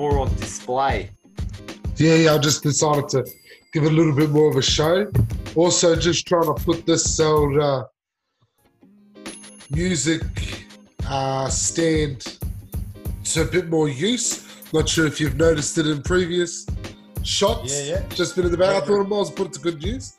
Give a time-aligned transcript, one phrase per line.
[0.00, 1.10] more on display.
[1.96, 3.22] Yeah, yeah, I just decided to
[3.74, 5.06] give it a little bit more of a show.
[5.54, 7.84] Also, just trying to put this old uh,
[9.70, 10.22] music
[11.06, 12.38] uh, stand
[13.24, 14.46] to a bit more use.
[14.72, 16.66] Not sure if you've noticed it in previous
[17.22, 17.70] shots.
[17.70, 18.08] Yeah, yeah.
[18.08, 18.82] Just been in the back.
[18.82, 20.16] I thought I might as well put it to good use.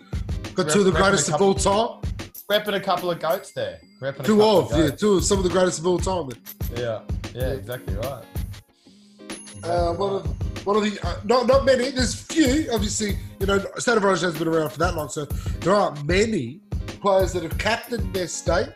[0.54, 2.02] Got two of the greatest of all time.
[2.52, 3.80] Repping a couple of goats there.
[4.00, 6.30] Repping Two couple of, yeah, two of some of the greatest of all time.
[6.76, 7.02] Yeah,
[7.34, 8.24] yeah, exactly right.
[9.64, 11.92] Uh, one of one of the uh, not not many.
[11.92, 13.18] There's few, obviously.
[13.40, 16.60] You know, State of Origin has been around for that long, so there aren't many
[17.02, 18.70] players that have captained their state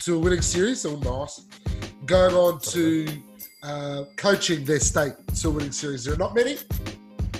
[0.00, 0.80] to a winning series.
[0.80, 1.42] So nice,
[2.06, 3.06] going on to
[3.62, 6.04] uh, coaching their state to a winning series.
[6.04, 6.58] There are not many.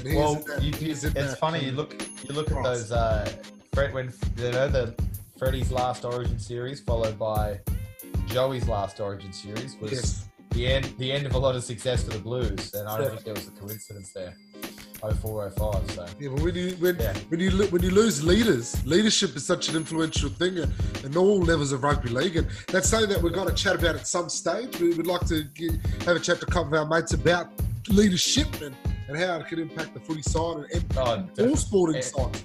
[0.05, 1.65] Well, that- you, you, it's that funny.
[1.67, 1.95] You look,
[2.29, 2.93] you look at those.
[2.93, 3.31] Uh,
[3.75, 4.95] Fred, when you know the
[5.39, 7.61] Freddie's last Origin series, followed by
[8.27, 10.28] Joey's last Origin series, was Yes.
[10.51, 10.93] The end.
[10.99, 13.11] The end of a lot of success for the Blues, and I don't Yeah.
[13.11, 14.35] think there was a coincidence there.
[15.01, 17.17] 04, 05, So Yeah, but when you when, Yeah.
[17.29, 20.73] when you when you lose leaders, leadership is such an influential thing in,
[21.05, 23.95] in all levels of rugby league, and that's something that we're going to chat about
[23.95, 24.79] at some stage.
[24.81, 25.73] We would like to get,
[26.05, 27.49] have a chat to a couple of our mates about
[27.89, 28.75] leadership and,
[29.09, 32.03] and how it can impact the footy side and, and oh, all sporting Yeah.
[32.03, 32.45] sides.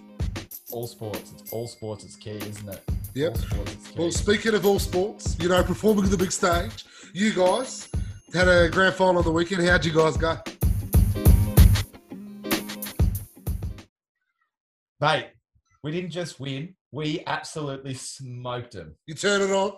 [0.71, 1.33] all sports.
[1.39, 2.03] It's all sports.
[2.03, 2.81] It's key, isn't it?
[3.15, 3.35] Yep.
[3.35, 3.73] All sports.
[3.73, 3.99] It's key.
[3.99, 7.87] Well, speaking of all sports, you know, performing on the big stage, you guys
[8.33, 9.67] had a grand final on the weekend.
[9.67, 10.37] How'd you guys go?
[14.99, 15.27] Mate,
[15.83, 16.75] we didn't just win.
[16.91, 18.95] We absolutely smoked them.
[19.05, 19.73] You turn it on.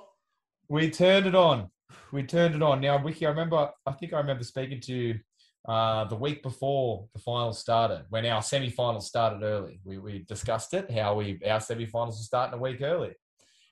[0.70, 1.70] We turned it on.
[2.14, 2.80] We turned it on.
[2.80, 5.20] Now, Wiki, I remember, I think I remember speaking to you
[5.68, 9.80] uh, the week before the finals started, when our semi-finals started early.
[9.84, 13.14] We, we discussed it, how we our semi-finals were starting a week early.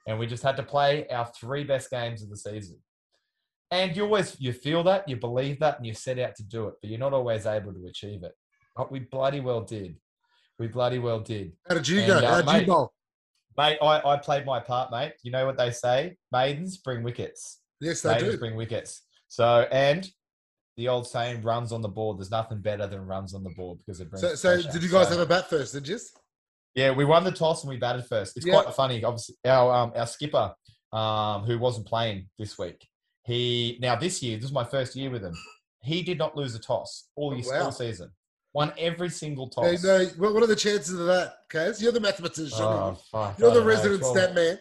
[0.05, 2.77] And we just had to play our three best games of the season.
[3.71, 6.67] And you always, you feel that, you believe that, and you set out to do
[6.67, 8.33] it, but you're not always able to achieve it.
[8.75, 9.95] But we bloody well did.
[10.59, 11.53] We bloody well did.
[11.67, 12.17] How did you And, go?
[12.17, 12.93] uh, How'd you mate, bowl?
[13.57, 15.13] Mate, I, I played my part, mate.
[15.23, 16.17] You know what they say?
[16.31, 17.61] Maidens bring wickets.
[17.79, 18.39] Yes, they Maidens do.
[18.39, 19.03] bring wickets.
[19.27, 20.07] So, and
[20.77, 22.17] the old saying, runs on the board.
[22.19, 24.21] There's nothing better than runs on the board because it brings.
[24.21, 25.73] So, so did you guys So- have a bat first?
[25.73, 25.97] Did you?
[26.75, 28.35] Yeah, we won the toss and we batted first.
[28.37, 28.61] It's Yeah.
[28.61, 29.03] quite funny.
[29.03, 30.53] Obviously, our um, our skipper,
[30.91, 32.87] um, who wasn't playing this week,
[33.25, 34.37] he now this year.
[34.37, 35.35] This is my first year with him.
[35.81, 37.65] He did not lose a toss all Oh, year, wow.
[37.65, 38.11] all season.
[38.53, 39.83] Won every single Hey, toss.
[39.83, 41.81] no, what are the chances of that, Kaz?
[41.81, 42.51] You're the mathematician.
[42.61, 44.59] Oh, fuck, You're the know, resident stat man.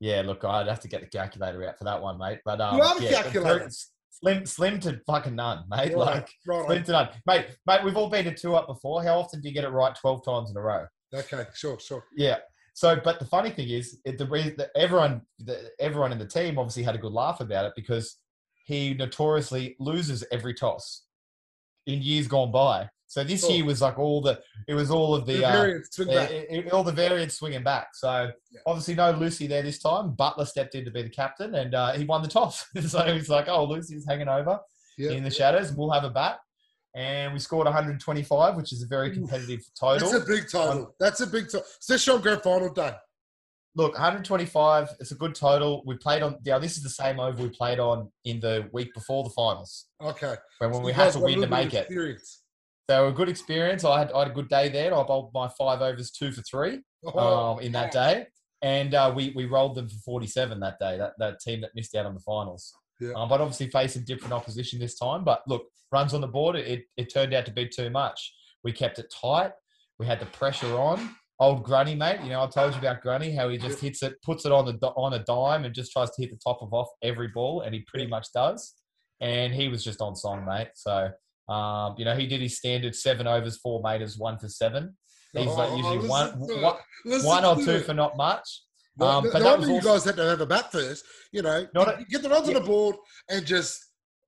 [0.00, 2.40] Yeah, look, I'd have to get the calculator out for that one, mate.
[2.44, 3.70] But um, You are the yeah, calculator.
[4.12, 5.94] Slim, slim to fucking none, mate.
[5.94, 6.66] Right, Like right.
[6.66, 7.46] slim to none, mate.
[7.66, 9.02] Mate, we've all been to two up before.
[9.02, 10.84] How often do you get it right twelve times in a row?
[11.14, 12.04] Okay, sure, sure.
[12.14, 12.36] Yeah.
[12.74, 16.26] So, but the funny thing is, it, the reason that everyone, the, everyone in the
[16.26, 18.18] team obviously had a good laugh about it because
[18.64, 21.04] he notoriously loses every toss
[21.86, 22.88] in years gone by.
[23.12, 23.50] So this Sure.
[23.50, 26.30] year was like all the, it was all of the, The uh, variance, swing back.
[26.30, 27.88] it- it- all the variants swinging back.
[27.94, 28.60] So Yeah.
[28.64, 30.12] obviously no Lucy there this time.
[30.14, 32.64] Butler stepped in to be the captain and uh, he won the toss.
[32.88, 34.58] so he's like, oh, Lucy's hanging over
[34.96, 35.10] Yeah.
[35.10, 35.72] in the shadows.
[35.74, 36.38] We'll have a bat.
[36.94, 39.14] And we scored 125, which is a very Oof.
[39.16, 40.10] competitive total.
[40.10, 40.94] That's a big total.
[40.98, 42.94] That's a big total, especially on grand final day.
[43.74, 44.88] Look, 125.
[45.00, 45.82] It's a good total.
[45.84, 46.36] We played on.
[46.46, 49.86] Now this is the same over we played on in the week before the finals,
[50.02, 50.34] Okay.
[50.58, 51.86] when, when So we had to win to make it.
[51.86, 52.41] Experience.
[52.90, 53.84] So a good experience.
[53.84, 54.94] I had, I had a good day there.
[54.94, 58.26] I bowled my five overs, two for three Oh, um, in that day,
[58.60, 60.96] and uh, we we rolled them for 47 that day.
[60.98, 62.72] That that team that missed out on the finals.
[63.00, 63.12] Yeah.
[63.16, 65.24] Um, but obviously facing different opposition this time.
[65.24, 66.56] But look, runs on the board.
[66.56, 68.32] It it turned out to be too much.
[68.62, 69.52] We kept it tight.
[69.98, 71.16] We had the pressure on.
[71.40, 72.20] Old Grunny, mate.
[72.22, 74.66] You know, I told you about Grunny, how he just hits it, puts it on
[74.66, 77.62] the on a dime, and just tries to hit the top of off every ball,
[77.62, 78.74] and he pretty much does.
[79.20, 80.70] And he was just on song, mate.
[80.74, 81.10] So,
[81.48, 84.96] um, you know, he did his standard seven overs, four meters, one for seven.
[85.34, 87.86] He's like Oh, usually listen one, one, one or two it.
[87.86, 88.62] for not much.
[89.00, 91.04] Um, no, but no was you also- guys had to have a bat first.
[91.32, 92.60] You know, Not a- get the runs on yeah.
[92.60, 92.96] the board
[93.30, 93.80] and just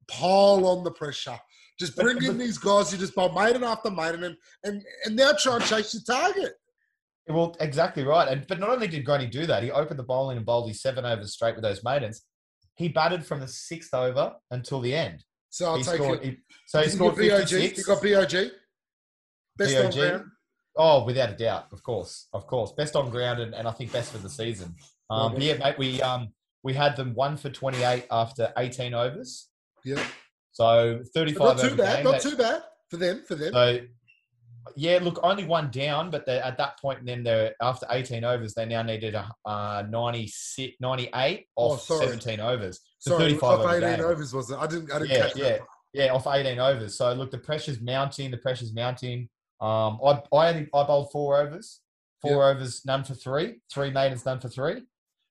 [0.08, 1.38] pile on the pressure.
[1.78, 4.82] Just But- bring in but- these guys who just bowl maiden after maiden and, and,
[5.04, 6.54] and now try and chase your target.
[7.28, 8.28] Well, exactly right.
[8.28, 10.80] And but not only did Grundy do that, he opened the bowling and bowled his
[10.82, 12.22] seven overs straight with those maidens.
[12.76, 15.24] He batted from the sixth over until the end.
[15.54, 16.18] So I'll he take scored.
[16.18, 16.24] it.
[16.24, 16.36] He,
[16.66, 17.50] so he You scored got BOG.
[17.78, 18.50] You got BOG.
[19.56, 20.24] Best on ground.
[20.76, 23.92] Oh, without a doubt, of course, of course, best on ground and, and I think
[23.92, 24.74] best for the season.
[25.08, 26.32] Um, yeah, mate, we um
[26.64, 29.48] we had them one for twenty eight after eighteen overs,
[29.84, 30.04] Yeah.
[30.50, 31.58] so thirty five.
[31.58, 31.96] Not too bad.
[32.02, 32.04] game.
[32.12, 33.22] Not too bad for them.
[33.28, 33.52] For them.
[33.52, 33.78] So,
[34.76, 38.64] yeah, look, only one down, but at that point, then they're after 18 overs, they
[38.66, 42.06] now needed a uh, 96, 98 Oh, off sorry.
[42.06, 42.80] 17 overs.
[42.98, 44.04] So Sorry, 35 off over 18 game.
[44.06, 44.56] overs was it?
[44.58, 44.90] I didn't.
[44.92, 45.44] I didn't Yeah, catch yeah.
[45.50, 45.60] that.
[45.92, 46.96] Yeah, off 18 overs.
[46.96, 48.30] So look, the pressure's mounting.
[48.30, 49.28] The pressure's mounting.
[49.60, 51.80] Um, I I only I bowled four overs,
[52.22, 54.82] four overs, none for three, three maidens, none for three,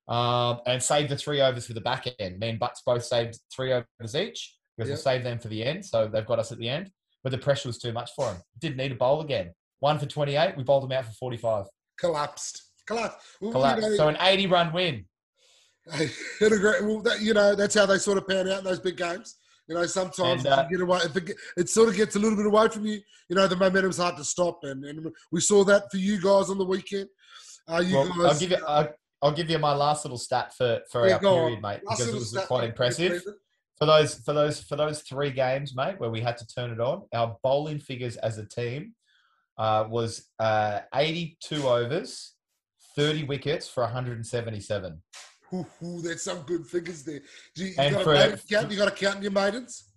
[0.07, 2.39] um, and saved the three overs for the back end.
[2.39, 4.95] Me and Butts both saved three overs each because Yep.
[4.95, 5.85] we'll save them for the end.
[5.85, 6.91] So they've got us at the end.
[7.23, 8.37] But the pressure was too much for him.
[8.59, 9.53] Didn't need a bowl again.
[9.79, 10.57] One for 28.
[10.57, 11.65] We bowled them out for 45.
[11.99, 12.63] Collapsed.
[12.85, 13.17] Collapsed.
[13.39, 13.81] Well, you Collapsed.
[13.89, 15.05] know, So an 80 run win.
[15.93, 16.81] It agree.
[16.81, 19.35] Well, that, you know, that's how they sort of pan out in those big games.
[19.67, 22.19] You know, sometimes And, uh, you get away, if it, it sort of gets a
[22.19, 22.99] little bit away from you,
[23.29, 24.59] you know, the momentum's hard to stop.
[24.63, 27.07] And, and we saw that for you guys on the weekend.
[27.69, 28.65] Uh, you Well, guys, I'll give you.
[28.67, 28.89] I'll,
[29.21, 31.39] I'll give you my last little stat for for Yeah, our go on.
[31.45, 33.23] period, mate, last because it was quite impressive.
[33.83, 36.79] For those for those for those three games, mate, where we had to turn it
[36.79, 38.93] on, our bowling figures as a team
[39.57, 42.33] uh, was uh, 82 overs,
[42.95, 45.01] 30 wickets for 177.
[45.53, 47.19] Ooh, ooh, there's some good figures there.
[47.55, 48.71] Do you, you And got for- a maiden count?
[48.71, 49.89] You got to count in your maidens?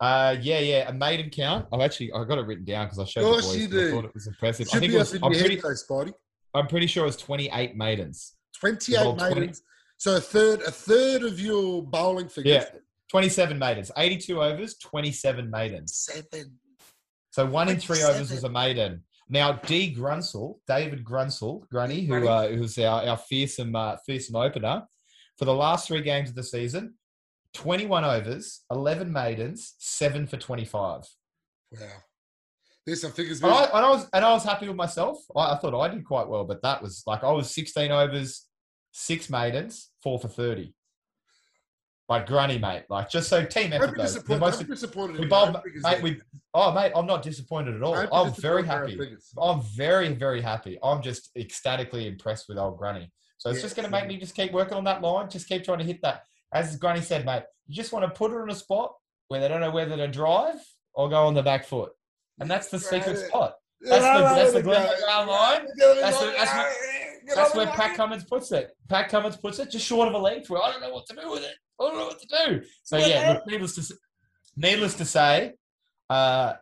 [0.00, 1.66] Uh, yeah, yeah, a maiden count.
[1.72, 3.60] I've actually I got it written down because I showed course the boys.
[3.62, 4.66] you 'cause I thought it was impressive.
[4.68, 5.14] I Should think be it was.
[5.14, 5.54] I'm pretty.
[5.54, 6.12] head, though, Spidey.
[6.54, 8.34] I'm pretty sure it was 28 maidens.
[8.60, 9.62] 28 Well, 20 maidens.
[9.98, 12.64] So a third, a third of your bowling figures.
[12.72, 12.78] Yeah,
[13.14, 13.92] 27 maidens.
[13.96, 15.94] 82 overs, 27 maidens.
[15.94, 16.58] Seven.
[17.30, 18.34] So one in three overs 27.
[18.34, 19.04] was a maiden.
[19.28, 24.82] Now D Grunsel, David Grunsel, Grunny, who uh, who's our, our fearsome uh, fearsome opener,
[25.38, 26.94] for the last three games of the season,
[27.52, 31.02] 21 overs, 11 maidens, seven for 25.
[31.70, 31.78] Wow.
[32.84, 33.40] There's some figures.
[33.40, 35.18] And I, and I was and I was happy with myself.
[35.36, 38.44] I, I thought I did quite well, but that was like I was 16 overs,
[38.90, 40.74] six maidens, four for 30.
[42.08, 42.84] Like Grunny, mate.
[42.90, 43.96] Like just so team effort.
[43.96, 44.04] though.
[44.04, 45.16] The most- be disappointed.
[45.16, 46.02] we in bowled, your own figures mate.
[46.02, 46.20] We
[46.52, 47.94] oh mate, I'm not disappointed at all.
[47.94, 49.16] I'm very disappointed in your own happy.
[49.40, 50.78] I'm very, very happy.
[50.82, 53.10] I'm just ecstatically impressed with old Granny.
[53.38, 55.48] So it's Yeah, just going to make me just keep working on that line, just
[55.48, 56.24] keep trying to hit that.
[56.52, 58.94] As Granny said, mate, you just want to put her in a spot
[59.28, 60.56] where they don't know whether to drive
[60.94, 61.92] or go on the back foot.
[62.38, 63.54] And that's the secret spot.
[63.80, 65.66] That's the- that's the Glenn McGrath line.
[66.00, 66.76] That's the- that's
[67.26, 67.96] Get That's where Pat.
[67.96, 68.76] Cummins puts it.
[68.90, 71.16] Pat Cummins puts it just short of a length for I don't know what to
[71.16, 71.54] do with it.
[71.80, 72.62] I don't know what to do.
[72.82, 73.94] So yeah, needless to
[74.56, 75.54] needless to say,
[76.10, 76.54] uh,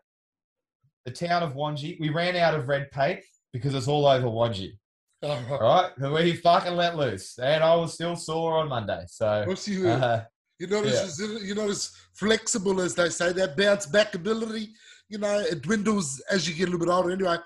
[1.05, 3.20] the town of Wanji, we ran out of red paint
[3.53, 4.79] because it's all over Wanji.
[5.25, 9.05] Oh, All right, and we fucking let loose, and I was still sore on Monday.
[9.06, 9.88] So What's you?
[9.88, 10.25] uh,
[10.59, 11.65] You're not, yeah.
[11.65, 13.32] as flexible as they say.
[13.32, 14.70] That bounce back ability,
[15.08, 17.12] you know, it dwindles as you get a little bit older.
[17.12, 17.37] Anyway,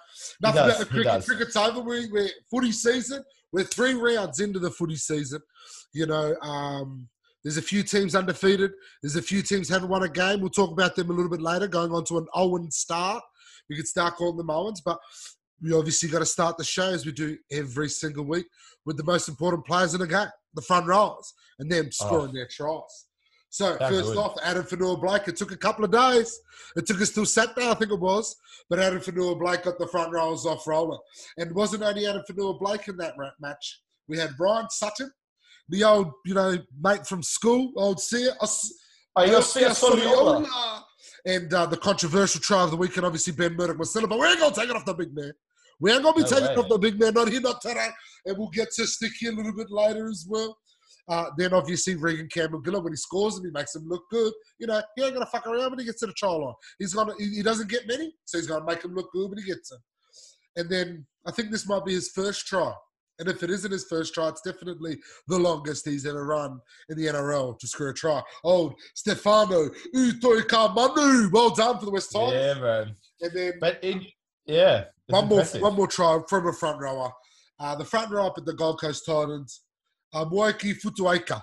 [0.40, 1.26] nothing does, about the he cricket.
[1.26, 1.80] Cricket's over.
[1.82, 3.22] We, we're footy season.
[3.52, 5.42] We're three rounds into the footy season.
[5.92, 7.08] You know, um,
[7.46, 8.72] there's a few teams undefeated.
[9.00, 10.40] There's a few teams haven't won a game.
[10.40, 13.22] We'll talk about them a little bit later, going on to an Owen start.
[13.70, 14.98] We could start calling them Owens, but
[15.62, 18.46] we obviously got to start the show as we do every single week
[18.84, 22.04] with the most important players in the game, the front rowers, and them ah.
[22.04, 23.06] scoring their tries.
[23.48, 24.18] So They're first good.
[24.18, 25.28] off, Addin Fonua Blake.
[25.28, 26.36] It took a couple of days.
[26.74, 28.34] It took us till Saturday, I think it was.
[28.68, 30.98] But Addin Fonua Blake got the front rowers off rolling.
[31.38, 33.82] And it wasn't only Addin Fonua Blake in that match.
[34.08, 35.12] We had Brian Sutton,
[35.68, 38.34] the old, you know, mate from school, old Sia.
[38.40, 38.72] Os-
[39.18, 40.46] you're Sia Soliola.
[40.46, 40.82] Soliola.
[41.26, 44.38] And uh, the controversial try of the weekend, obviously Ben Murdoch Masila, but we ain't
[44.38, 45.32] gonna take it off the big man.
[45.80, 47.88] We ain't gonna be No taking it off the big man, not here, not today.
[48.24, 50.56] And we'll get to Sticky a little bit later as well.
[51.08, 54.32] Uh, then obviously Reagan Campbell Gillard when he scores him, he makes him look good.
[54.58, 56.54] You know, he ain't gonna fuck around when he gets to the try line.
[56.78, 59.38] He's gonna he, he doesn't get many, so he's gonna make him look good when
[59.38, 59.80] he gets them.
[60.56, 62.72] And then I think this might be his first try.
[63.18, 66.96] And if it isn't his first try, it's definitely the longest he's ever run in
[66.96, 68.20] the NRL to score a try.
[68.44, 71.32] Old Stefano Utoikamanu.
[71.32, 72.32] Well done for the West Tigers.
[72.34, 72.94] Yeah, man.
[73.20, 74.02] And then But it,
[74.44, 77.10] yeah, one more, one more try from a front rower.
[77.58, 79.62] Uh, the front row up at the Gold Coast Titans,
[80.12, 81.42] uh, Moeaki Fotuaika.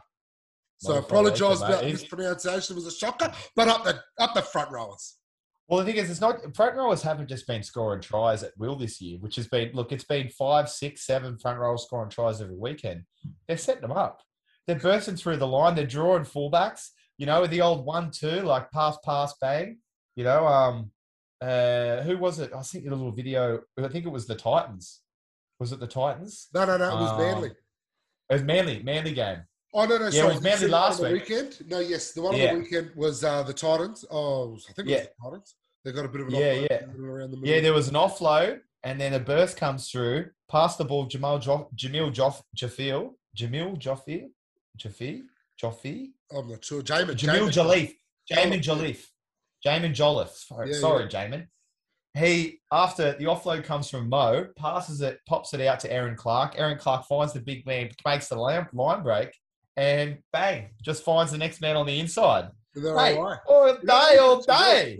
[0.78, 2.76] So Motherfucker, apologise about mispronunciation.
[2.76, 5.16] It was a shocker, but up the up the front rowers.
[5.68, 8.76] Well, the thing is, it's not front rowers haven't just been scoring tries at will
[8.76, 12.42] this year, which has been look, it's been five, six, seven front rowers scoring tries
[12.42, 13.04] every weekend.
[13.48, 14.22] They're setting them up.
[14.68, 15.76] They're bursting through the line.
[15.76, 16.90] They're drawing fullbacks.
[17.18, 19.78] You know, the old one-two, like pass, pass, bang.
[20.16, 20.92] You know, um,
[21.42, 22.52] uh, who was it?
[22.56, 23.62] I sent you a little video.
[23.78, 25.02] I think it was the Titans.
[25.60, 26.48] Was it the Titans?
[26.54, 27.50] No, no, no, it was Um, Manly.
[27.50, 29.44] It was Manly, Manly game.
[29.76, 30.34] Oh no, no, yeah, it sorry.
[30.34, 31.12] was Manly last week.
[31.14, 31.58] weekend.
[31.68, 32.50] No, yes, the one Yeah.
[32.50, 34.06] on the weekend was uh, the Titans.
[34.12, 34.98] Oh, I think it Yeah.
[35.00, 35.56] was the Titans.
[35.84, 37.04] They got a bit of an Yeah, offload yeah.
[37.04, 37.56] around the middle.
[37.56, 41.40] Yeah, there was an offload, and then a burst comes through, past the ball, Jamal
[41.40, 44.30] jo- Jamil Joff Jafil, Jamil Joffi,
[44.78, 45.24] Jaffi,
[45.62, 46.82] Joffi, I'm not sure.
[46.82, 47.16] Jamin.
[47.16, 47.50] Jamil.
[47.52, 47.94] Jalif,
[48.32, 49.06] Jamin Jalif,
[49.66, 50.36] Jaimin Jolliffe.
[50.48, 51.48] Sorry, Yeah, sorry Jamin.
[52.16, 56.54] He after the offload comes from Mo, passes it, pops it out to Aaron Clark.
[56.60, 59.36] Aaron Clark finds the big man, makes the line, line break,
[59.78, 62.50] and bang, just finds the next man on the inside.
[62.76, 64.98] Hey, all day, all day.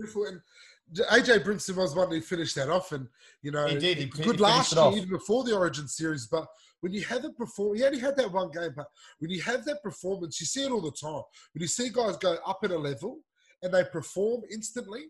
[1.10, 3.08] AJ Brimson was one who finished that off, and
[3.42, 3.98] you know, He did.
[3.98, 6.26] He, he good finished last year, even before the Origin series.
[6.26, 6.46] But
[6.80, 8.72] when you have the perform, he only had that one game.
[8.76, 8.86] But
[9.18, 11.22] when you have that performance, you see it all the time.
[11.52, 13.20] When you see guys go up at a level
[13.62, 15.04] and they perform instantly,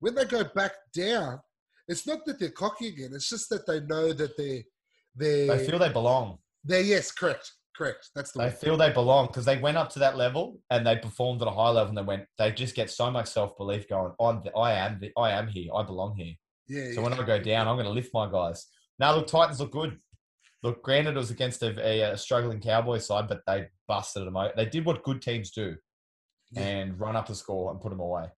[0.00, 1.40] when they go back down,
[1.88, 3.10] it's not that they're cocky again.
[3.14, 4.62] It's just that they know that they're
[5.16, 6.38] they're They feel they belong.
[6.62, 8.10] they're yes, correct, correct.
[8.14, 8.54] That's the They word.
[8.58, 11.50] feel they belong because they went up to that level and they performed at a
[11.50, 12.24] high level and they went.
[12.38, 14.12] They just get so much self belief going.
[14.20, 14.42] I'm.
[14.44, 14.98] The, I am.
[15.00, 15.70] The, I am here.
[15.74, 16.34] I belong here.
[16.68, 17.00] Yeah, So yeah.
[17.00, 18.66] when I go down, I'm going to lift my guys.
[18.98, 19.98] Now, look, Titans look good.
[20.62, 24.36] Look, granted, it was against a, a, struggling Cowboy side, but they busted at them
[24.38, 24.56] out.
[24.56, 25.76] They did what good teams do
[26.52, 26.62] Yeah.
[26.62, 28.28] and run up the score and put them away.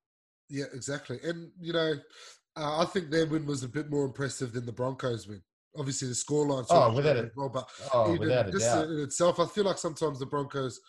[0.48, 1.18] Yeah, exactly.
[1.22, 1.92] And you know,
[2.56, 5.40] uh, I think their win was a bit more impressive than the Broncos win.
[5.78, 6.64] Obviously, the scoreline.
[6.70, 7.32] Oh, without it.
[7.36, 8.88] Well, but Oh, even without a just doubt.
[8.88, 10.80] in itself, I feel like sometimes the Broncos,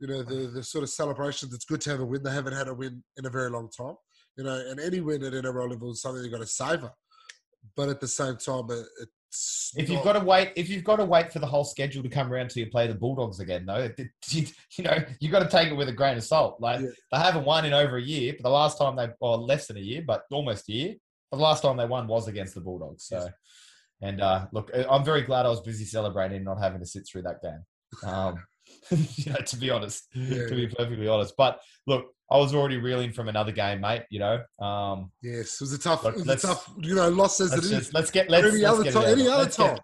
[0.00, 1.52] you know, the the sort of celebrations.
[1.54, 2.22] It's good to have a win.
[2.22, 3.94] They haven't had a win in a very long time.
[4.36, 6.90] You know, and any win at NRL level is something you've got to savor.
[7.76, 10.96] But at the same time, it, it's If you've got to wait, if you've got
[10.96, 13.64] to wait for the whole schedule to come around till you play the Bulldogs again,
[13.66, 16.60] though, it- you, you know you've got to take it with a grain of salt.
[16.60, 16.88] Like Yeah.
[17.12, 19.76] they haven't won in over a year, but the last time they, well, less than
[19.76, 20.94] a year, but almost a year.
[21.32, 23.04] The last time they won was against the Bulldogs.
[23.06, 23.32] So, Yes.
[24.04, 27.06] And uh, look, I'm very glad I was busy celebrating, and not having to sit
[27.10, 28.08] through that game.
[28.08, 28.42] Um,
[29.16, 31.34] you know, to be honest, Yeah, to be perfectly honest.
[31.36, 34.02] But look, I was already reeling from another game, mate.
[34.10, 37.40] You know, um, yes, it was a tough, Look, was a tough, you know, loss
[37.40, 37.70] as it let's is.
[37.78, 39.78] just let's get let's, any other get it time, out of any the- other time.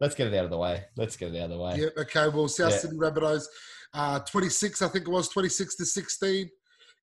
[0.00, 0.82] Let's get it out of the way.
[0.96, 1.76] Let's get it out of the way.
[1.76, 2.28] Yeah, okay.
[2.28, 2.78] Well, South Yeah.
[2.78, 3.44] Sydney Rabbitohs,
[3.92, 6.48] uh, 26, I think it was, 26 to 16.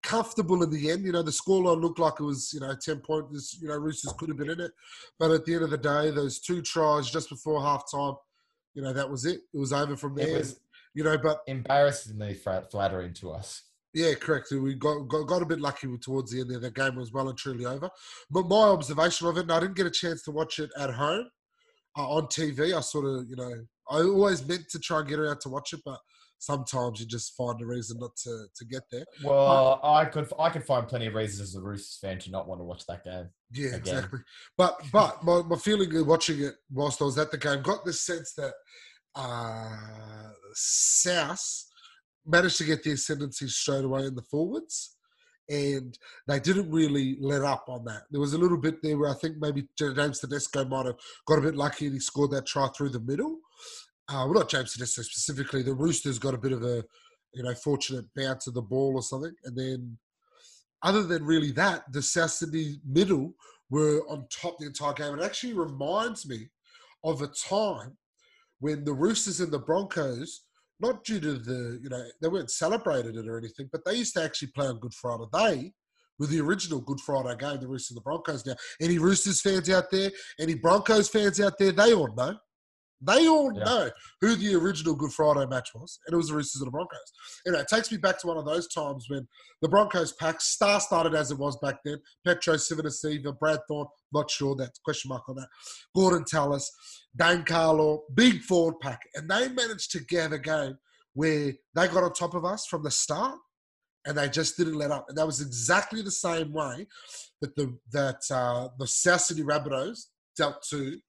[0.03, 1.03] Comfortable in the end.
[1.05, 3.57] You know, the scoreline looked like it was, you know, 10 points.
[3.61, 4.71] You know, Roosters could have been in it.
[5.19, 8.13] But at the end of the day, those two tries just before half time,
[8.73, 9.41] you know, that was it.
[9.53, 10.37] It was over from It there.
[10.37, 10.59] was
[10.93, 13.63] you know, but embarrassingly flattering to us.
[13.93, 14.47] yeah, correct.
[14.51, 16.59] We got, got got a bit lucky towards the end there.
[16.59, 17.89] The game was well and truly over.
[18.31, 20.91] But my observation of it, and I didn't get a chance to watch it at
[20.91, 21.29] home
[21.97, 22.75] uh, on TV.
[22.75, 23.51] I sort of, you know,
[23.91, 25.99] I always meant to try and get around to watch it, but
[26.39, 29.05] sometimes you just find a reason not to, to get there.
[29.23, 32.47] Well, I could I could find plenty of reasons as a Roosters fan to not
[32.47, 33.29] want to watch that game.
[33.51, 33.79] Yeah, Again.
[33.79, 34.19] exactly.
[34.57, 37.85] But but my, my feeling of watching it whilst I was at the game got
[37.85, 38.53] this sense that
[39.15, 41.65] uh, South
[42.25, 44.95] managed to get the ascendancy straight away in the forwards.
[45.49, 48.01] And they didn't really let up on that.
[48.11, 51.39] There was a little bit there where I think maybe James Tedesco might have got
[51.39, 53.39] a bit lucky and he scored that try through the middle.
[54.09, 55.63] Uh, well, not James Tedesco specifically.
[55.63, 56.83] The Roosters got a bit of a,
[57.33, 59.33] you know, fortunate bounce of the ball or something.
[59.43, 59.97] And then,
[60.81, 63.33] other than really that, the South Sydney middle
[63.69, 65.19] were on top the entire game.
[65.19, 66.47] It actually reminds me
[67.03, 67.97] of a time
[68.59, 70.43] when the Roosters and the Broncos,
[70.79, 74.13] not due to the, you know, they weren't celebrated it or anything, but they used
[74.15, 75.25] to actually play on Good Friday.
[75.33, 75.73] They
[76.17, 78.45] were the original Good Friday game, the Roosters and the Broncos.
[78.45, 82.37] Now, any Roosters fans out there, any Broncos fans out there, they all know.
[83.01, 83.63] They all Yeah.
[83.63, 86.71] know who the original Good Friday match was, and it was the Roosters and the
[86.71, 87.11] Broncos.
[87.45, 89.27] You know, it takes me back to one of those times when
[89.61, 92.01] the Broncos pack star started as it was back then.
[92.25, 95.49] Petero Civoniceva, Brad Thorn, not sure that question mark on that.
[95.95, 96.71] Gorden Tallis,
[97.15, 100.77] Dane Carlaw, big forward pack, and they managed to get a game
[101.13, 103.39] where they got on top of us from the start,
[104.05, 105.05] and they just didn't let up.
[105.09, 106.87] And that was exactly the same way
[107.41, 110.99] that the that uh, the South Sydney Rabbitohs dealt to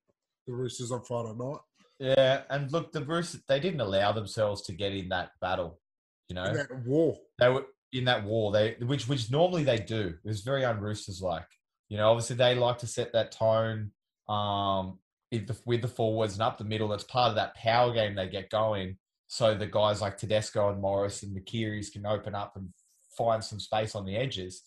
[0.46, 1.60] the Roosters on Friday night.
[1.98, 5.80] Yeah, and look, the Roosters they didn't allow themselves to get in that battle.
[6.28, 7.16] You know, In that war.
[7.38, 8.52] they were in that war.
[8.52, 10.14] They which which normally they do.
[10.24, 11.46] It was very un-Roosters like.
[11.88, 13.92] You know, obviously they like to set that tone
[14.28, 14.98] um,
[15.32, 16.88] with the, with the forwards and up the middle.
[16.88, 18.98] That's part of that power game they get going.
[19.26, 22.68] So the guys like Tedesco and Morris and the Kearys can open up and
[23.16, 24.62] find some space on the edges.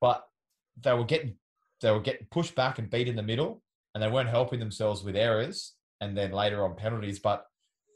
[0.00, 0.24] But
[0.80, 1.34] they were getting
[1.80, 3.62] they were getting pushed back and beat in the middle,
[3.94, 7.20] and they weren't helping themselves with errors and then later on penalties.
[7.20, 7.46] But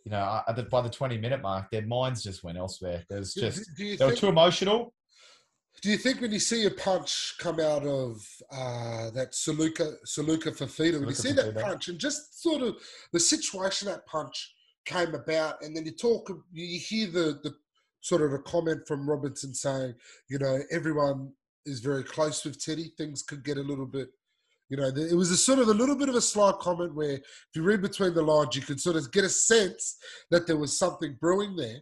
[0.04, 3.04] you know, at the, by the twenty minute mark, their minds just went elsewhere.
[3.10, 4.94] There's just they were too emotional.
[5.82, 10.56] do you think when you see a punch come out of uh, that Saluka Saluka
[10.56, 12.76] Fafita, when you see that punch and just sort of
[13.12, 17.52] the situation that punch came about, and then you talk, you hear the the
[18.00, 19.92] sort of a comment from Robinson saying,
[20.28, 21.32] you know, everyone
[21.64, 22.92] is very close with Teddy.
[22.96, 24.10] Things could get a little bit.
[24.68, 27.14] You know, it was a sort of a little bit of a slight comment where,
[27.14, 27.22] if
[27.54, 29.96] you read between the lines, you could sort of get a sense
[30.30, 31.78] that there was something brewing there.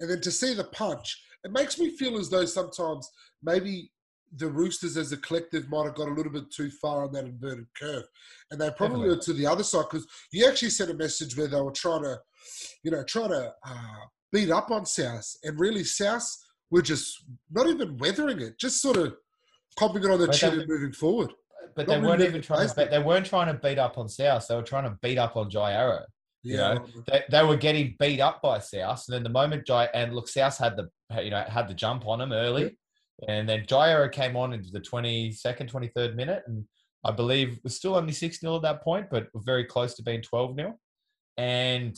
[0.00, 3.08] And then to see the punch, it makes me feel as though sometimes
[3.42, 3.92] maybe
[4.36, 7.24] the Roosters as a collective might have got a little bit too far on that
[7.24, 8.04] inverted curve.
[8.50, 11.46] And they probably were to the other side because you actually sent a message where
[11.46, 12.18] they were trying to,
[12.82, 15.32] you know, trying to uh, beat up on South.
[15.44, 16.28] And really, South
[16.70, 19.14] were just not even weathering it, just sort of
[19.78, 21.32] copping it on the But chin and moving forward.
[21.74, 22.74] But they weren't even trying to.
[22.90, 24.46] they weren't trying to beat up on South.
[24.46, 26.04] They were trying to beat up on Jai Arrow.
[26.42, 29.88] You know, they, they were getting beat up by South, and then the moment Jai
[29.92, 30.88] and look, South had the
[31.22, 32.78] you know had the jump on them early,
[33.26, 36.64] and then Jai Arrow came on into the twenty second, twenty third minute, and
[37.04, 40.22] I believe was still only six 0 at that point, but very close to being
[40.22, 40.78] twelve 0
[41.36, 41.96] and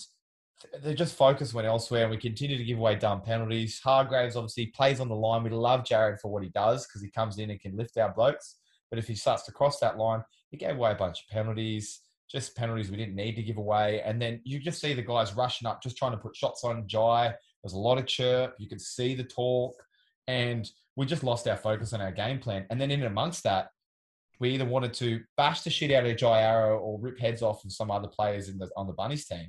[0.83, 3.81] they just focus went elsewhere, and we continue to give away dumb penalties.
[3.83, 5.45] Hargreaves obviously plays on the line.
[5.45, 8.13] We love Jared for what he does because he comes in and can lift our
[8.13, 8.57] blokes,
[8.91, 12.01] but if he starts to cross that line, he gave away a bunch of penalties
[12.31, 14.03] just penalties we didn't need to give away.
[14.03, 16.87] And then you just see the guys rushing up, just trying to put shots on
[16.87, 17.35] Jai.
[17.63, 18.55] There's a lot of chirp.
[18.59, 19.75] You could see the talk.
[20.27, 22.67] And we just lost our focus on our game plan.
[22.71, 23.69] And then in amongst that,
[24.41, 27.65] we either wanted to bash the shit out of Jai Arrow or rip heads off
[27.65, 29.49] of some other players in the, on the Bunnies team,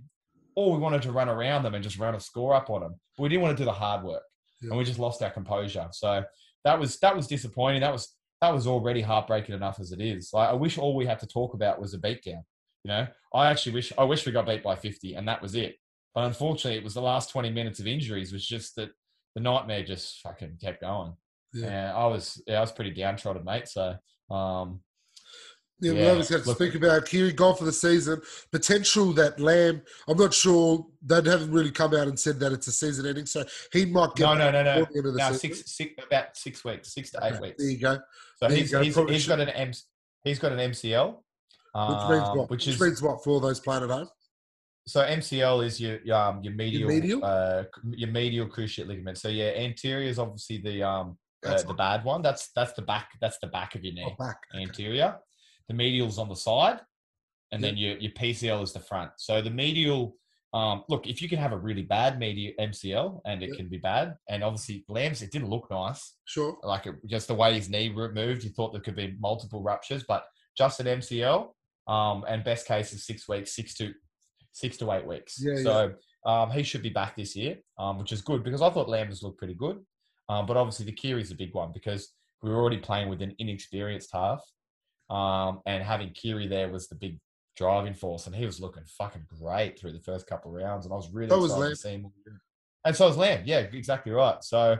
[0.55, 2.95] or we wanted to run around them and just run a score up on them.
[3.17, 4.23] But we didn't want to do the hard work,
[4.61, 4.69] Yeah.
[4.69, 5.87] and we just lost our composure.
[5.91, 6.23] So
[6.63, 7.81] that was that was disappointing.
[7.81, 10.31] That was that was already heartbreaking enough as it is.
[10.33, 12.43] Like, I wish all we had to talk about was a beatdown.
[12.85, 15.55] You know, I actually wish I wish we got beat by 50 and that was
[15.55, 15.75] it.
[16.15, 18.89] But unfortunately, it was the last 20 minutes of injuries was just that
[19.35, 21.13] the nightmare just fucking kept going.
[21.53, 21.67] Yeah.
[21.67, 23.67] And I was yeah, I was pretty downtrodden, mate.
[23.67, 23.95] So
[24.31, 24.79] um
[25.81, 28.21] Yeah, we Yeah, always have to look- speak about Keary gone for the season.
[28.51, 32.67] Potential that Lamb, I'm not sure they haven't really come out and said that it's
[32.67, 33.43] a season ending, so
[33.73, 36.37] he might get no no no no the end of the no six six about
[36.37, 37.55] six weeks, six to eight Okay, weeks.
[37.61, 37.99] There you go.
[38.41, 39.71] So he's go, he's, he's got an M
[40.23, 41.09] he's got an MCL.
[41.09, 42.49] Which means um, what?
[42.49, 44.07] Which Which, is means what for those playing at home?
[44.87, 47.23] So MCL is your your, um, your medial, medial?
[47.23, 49.17] Uh, your medial cruciate ligament.
[49.17, 52.21] So yeah, anterior is obviously the um uh, the bad one.
[52.21, 53.09] That's that's the back.
[53.21, 54.07] That's the back of your knee.
[54.07, 54.39] Oh, back.
[54.53, 54.63] Okay.
[54.63, 55.17] Anterior.
[55.67, 56.79] The medial's on the side,
[57.51, 57.67] and Yeah.
[57.69, 59.11] then your your PCL is the front.
[59.17, 60.15] So the medial.
[60.53, 63.55] Um, look, if you can have a really bad medial MCL, and it Yeah.
[63.55, 66.57] can be bad, and obviously Lamb's, it didn't look nice Sure.
[66.63, 70.03] like it, just the way his knee moved, you thought there could be multiple ruptures,
[70.07, 70.25] but
[70.57, 71.53] just an MCL.
[71.87, 73.93] Um, and best case is six weeks, six to
[74.51, 75.39] six to eight weeks.
[75.39, 75.93] Yeah, so
[76.25, 79.21] um, he should be back this year, um, which is good because I thought Lambers
[79.23, 79.83] looked pretty good.
[80.27, 83.35] Um, but obviously the Keary's a big one because we were already playing with an
[83.39, 84.43] inexperienced half,
[85.09, 87.19] um, and having Keary there was the big
[87.59, 90.93] driving force, and he was looking fucking great through the first couple of rounds, and
[90.93, 91.71] I was really So was excited Lamb.
[91.71, 92.11] to see him.
[92.85, 93.43] And so was Lamb.
[93.45, 94.41] Yeah, exactly right.
[94.43, 94.77] So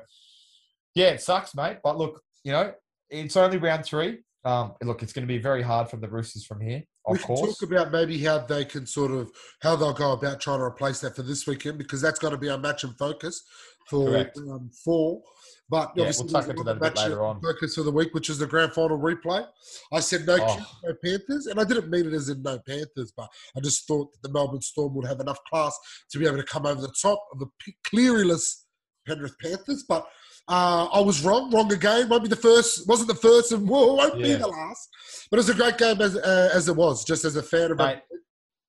[0.95, 1.79] yeah, it sucks, mate.
[1.83, 2.71] But look, you know,
[3.09, 4.19] it's only round three.
[4.45, 7.27] Um, look, it's going to be very hard from the Roosters from here, we can
[7.27, 7.57] course.
[7.57, 11.01] talk about maybe how they can sort of how they'll go about trying to replace
[11.01, 13.43] that for this weekend because that's going to be our match and focus
[13.89, 15.21] for um, four.
[15.69, 17.41] But Yeah, obviously, we'll tuck into that a bit later on.
[17.41, 19.45] Focus for the week, which is the grand final replay.
[19.93, 20.65] I said no, Oh.
[20.83, 24.11] No Panthers, and I didn't mean it as in no Panthers, but I just thought
[24.11, 25.77] that the Melbourne Storm would have enough class
[26.11, 27.47] to be able to come over the top of the
[27.93, 28.63] Clearyless
[29.07, 29.85] Penrith Panthers.
[29.87, 30.07] But
[30.47, 32.09] uh, I was wrong, wrong again.
[32.09, 34.89] Won't be the first, wasn't the first, and won't be the last.
[35.29, 37.71] But it was a great game as uh, as it was, just as a fan
[37.71, 38.19] of Mate, it.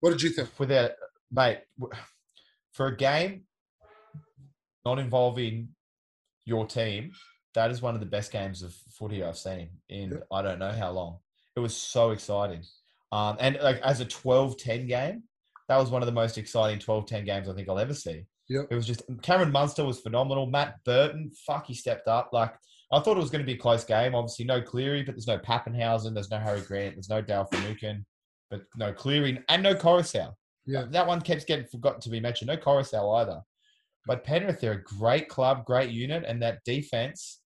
[0.00, 0.50] What did you think?
[0.58, 0.90] without
[1.32, 1.60] mate,
[2.72, 3.44] for a game
[4.84, 5.68] not involving
[6.44, 7.12] your team,
[7.55, 10.18] that is one of the best games of footy I've seen in Yeah.
[10.33, 11.18] I don't know how long.
[11.57, 12.62] It was so exciting.
[13.12, 15.24] Um, and like as a 12-10 game,
[15.68, 18.26] that was one of the most exciting 12-10 games I think I'll ever see.
[18.48, 18.66] Yep.
[18.70, 20.46] It was just Cameron Munster was phenomenal.
[20.46, 22.31] Matt Burton, fuck, he stepped up.
[22.33, 22.53] Like
[22.92, 24.14] I thought it was going to be a close game.
[24.14, 28.05] Obviously, no Cleary, but there's no Papenhuyzen, there's no Harry Grant, there's no Dale Finucane,
[28.50, 30.35] but no Cleary and no Koroisau.
[30.66, 30.87] Yeah.
[30.90, 32.48] That one keeps getting forgotten to be mentioned.
[32.48, 33.40] No Koroisau either.
[34.11, 37.42] But Penrith, they're a great club, great unit, and that defense,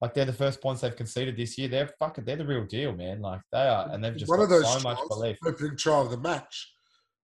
[0.00, 1.68] like they're the first points they've conceded this year.
[1.68, 3.20] They're fucking, they're the real deal, man.
[3.20, 5.36] Like they are, and they've just One of those so much belief.
[5.46, 6.72] opening trial of the match.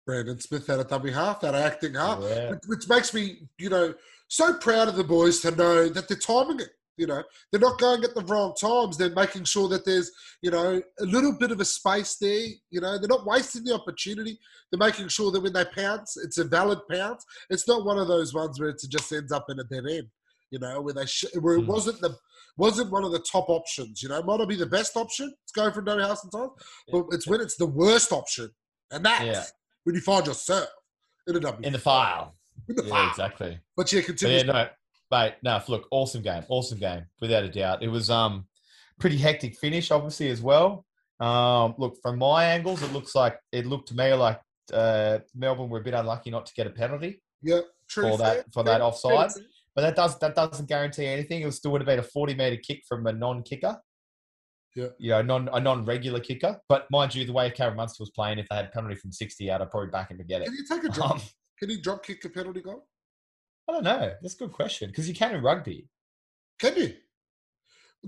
[0.07, 2.51] Brandon Smith out of dummy half, out of acting half, Yeah.
[2.51, 3.95] which, which makes me, you know,
[4.29, 6.69] so proud of the boys to know that they're timing it.
[6.97, 8.97] You know, they're not going at the wrong times.
[8.97, 10.11] They're making sure that there's,
[10.43, 12.47] you know, a little bit of a space there.
[12.71, 14.39] You know, they're not wasting the opportunity.
[14.71, 17.25] They're making sure that when they pounce, it's a valid pounce.
[17.51, 20.09] It's not one of those ones where it just ends up in a dead end.
[20.51, 21.67] You know, where they sh- where it Hmm.
[21.67, 22.17] wasn't the
[22.57, 24.01] wasn't one of the top options.
[24.01, 25.35] You know, it might not be the best option.
[25.43, 26.51] It's going for no house and time,
[26.93, 28.51] but it's when it's the worst option,
[28.93, 29.45] and that's Yeah.
[29.83, 30.69] when you find yourself
[31.27, 32.37] in a W In the file.
[32.69, 33.11] in the Yeah, file.
[33.11, 33.61] exactly.
[33.77, 34.37] But yeah, But continue.
[34.37, 34.69] yeah, no,
[35.15, 37.83] mate, no, look, awesome game, awesome game, without a doubt.
[37.83, 38.47] It was um
[38.99, 40.85] pretty hectic finish, obviously as well.
[41.21, 44.41] Um, look from my angles, it looks like it looked to me like
[44.73, 48.11] uh, Melbourne were a bit unlucky not to get a penalty yeah, true.
[48.11, 49.31] for that for that offside,
[49.75, 51.43] but that does that doesn't guarantee anything.
[51.43, 53.79] It still would have been a forty meter kick from a non-kicker.
[54.75, 54.89] Yeah.
[54.99, 56.59] You know, non a non-regular kicker.
[56.69, 59.13] But mind you, the way Karen Munster was playing, if they had a penalty from
[59.13, 60.47] sixty out, I'd probably back him to get it.
[60.47, 61.17] Can you take a drop?
[61.17, 61.21] Um,
[61.61, 62.87] Can you drop kick a penalty goal?
[63.69, 64.13] I don't know.
[64.23, 65.89] That's a good question because you can in rugby.
[66.59, 66.95] Can you?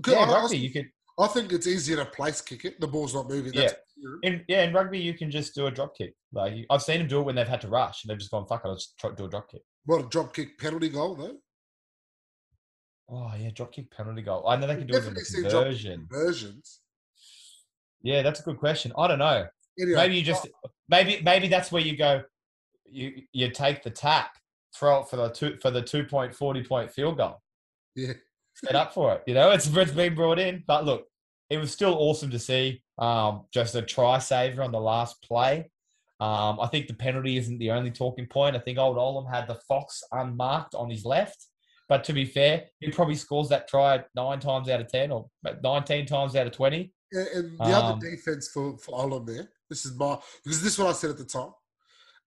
[0.05, 0.89] Yeah, I, I- rugby you could.
[1.19, 2.79] I think it's easier to place kick it.
[2.79, 3.51] The ball's not moving.
[3.51, 3.73] That's
[4.21, 6.13] In yeah, in rugby you can just do a drop kick.
[6.31, 8.29] Like you- I've seen them do it when they've had to rush and they've just
[8.29, 9.61] gone fuck it, I'll just try, do a drop kick.
[9.85, 11.37] What a drop kick penalty goal though.
[13.09, 14.47] Oh yeah, drop kick penalty goal.
[14.47, 16.07] I know they can do it in the conversion.
[16.07, 16.81] Conversions.
[18.03, 18.91] Yeah, that's a good question.
[18.97, 19.47] I don't know.
[19.79, 20.47] Anyway, Maybe you uh just
[20.89, 22.21] maybe maybe that's where you go.
[22.85, 24.31] You you take the tap,
[24.77, 27.41] throw it for the two for the two point forty point field goal.
[27.95, 28.13] yeah,
[28.53, 29.23] Set up for it.
[29.27, 30.63] You know, it's it's been brought in.
[30.67, 31.05] But look,
[31.49, 32.83] it was still awesome to see.
[32.97, 35.69] Um, just a try saver on the last play.
[36.19, 38.55] Um, I think the penalty isn't the only talking point.
[38.55, 41.45] I think old Olam had the Fox unmarked on his left.
[41.89, 45.29] But to be fair, he probably scores that try nine times out of ten or
[45.63, 46.91] nineteen times out of twenty.
[47.11, 49.47] and, and the Um, other defense for for Olam there.
[49.69, 51.51] This is my because this is what I said at the time.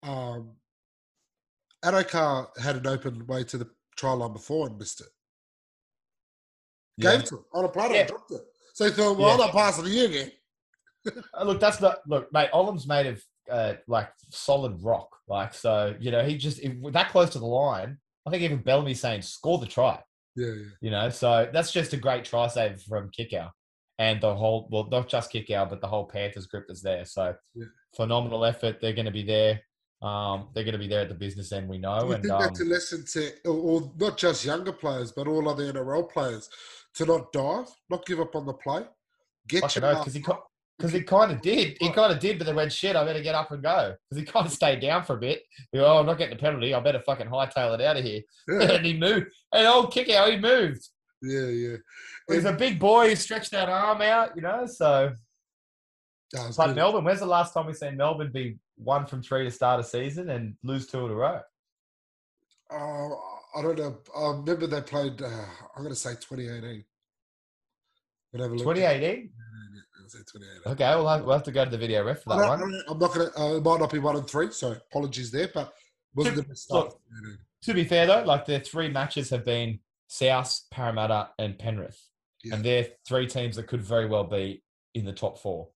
[0.04, 0.52] Um,
[1.84, 5.08] Addo-Carr had an open way to the try line before and missed it.
[6.98, 7.12] Yeah.
[7.12, 8.00] Gave it to him on a platter Yeah.
[8.02, 8.42] and dropped it.
[8.74, 9.46] So he thought, well, I'm Yeah.
[9.46, 10.32] not passing to you again.
[11.34, 12.50] Uh, Look, that's not look, mate.
[12.52, 15.96] Olam's made of uh, like solid rock, like so.
[15.98, 17.98] You know, he just if, that close to the line.
[18.28, 20.04] I think even Bellamy's saying score the try.
[20.36, 20.66] Yeah, yeah.
[20.82, 23.50] You know, so that's just a great try save from Kikau
[23.98, 27.06] and the whole well, not just Kikau, but the whole Panthers group that's there.
[27.06, 27.66] So Yeah.
[27.96, 28.82] phenomenal effort.
[28.82, 29.62] They're going to be there.
[30.02, 31.68] Um, they're going to be there at the business end.
[31.68, 34.72] We know, Do and think um, that's a lesson to, or, or not just younger
[34.72, 36.50] players, but all other NRL players,
[36.96, 38.84] to not dive, not give up on the play,
[39.48, 40.24] get your because he
[40.80, 41.76] because he kind of did.
[41.82, 42.96] He kind of did, but then went shit.
[42.96, 45.44] I better get up and go because he kind of stayed down for a bit.
[45.74, 46.74] Know, oh, I'm not getting the penalty.
[46.74, 48.22] I better fucking hightail it out of here.
[48.48, 49.28] and he moved.
[49.54, 50.88] And old Kikau, he moved.
[51.22, 51.76] yeah, yeah.
[52.30, 53.10] He's a big boy.
[53.10, 54.38] He stretched that arm out.
[54.38, 55.12] You know, so
[56.32, 56.76] That But good.
[56.76, 59.84] Melbourne, when's the last time we've seen Melbourne be one from three to start a
[59.84, 61.42] season and lose two in a row?
[62.72, 63.10] Uh,
[63.56, 63.98] I don't know.
[64.16, 65.22] I remember they played.
[65.22, 66.84] Uh, I'm going to say 2018.
[68.32, 68.60] But have a look.
[68.60, 69.32] 2018?
[70.04, 70.72] I'll say 2018.
[70.74, 72.62] Okay, we'll have, we'll have to go to the video ref for that one.
[72.88, 73.40] I'm not going to.
[73.40, 75.50] Uh, it might not be one and three, so apologies there.
[75.52, 75.74] But
[76.14, 76.88] wasn't the best start.
[76.90, 82.00] Look, To be fair, though, like their three matches have been South, Parramatta, and Penrith.
[82.44, 82.56] Yeah.
[82.56, 84.64] And they're three teams that could very well be
[84.94, 85.70] in the top four.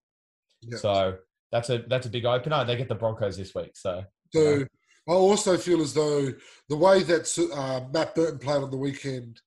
[0.68, 0.78] Yeah.
[0.78, 1.18] So
[1.52, 2.66] that's a that's a big opener.
[2.66, 3.72] They get the Broncos this week.
[3.76, 4.66] So So
[5.08, 6.34] I also feel as though
[6.70, 9.42] the way that uh, Matt Burton played on the weekend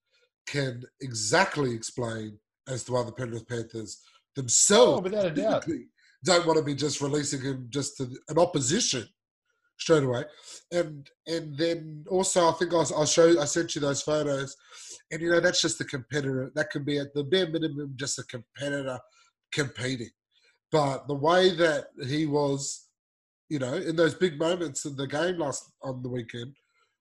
[0.46, 5.66] can exactly explain as to why the Penrith Panthers oh, themselves without a doubt.
[6.24, 9.06] don't want to be just releasing him just to an opposition
[9.78, 10.24] straight away.
[10.72, 14.56] And and then also I think I, I showed I sent you those photos,
[15.10, 16.52] and you know that's just the competitor.
[16.54, 18.98] That can be at the bare minimum just a competitor
[19.52, 20.10] competing.
[20.72, 22.88] But the way that he was,
[23.48, 26.54] you know, in those big moments in the game last on the weekend,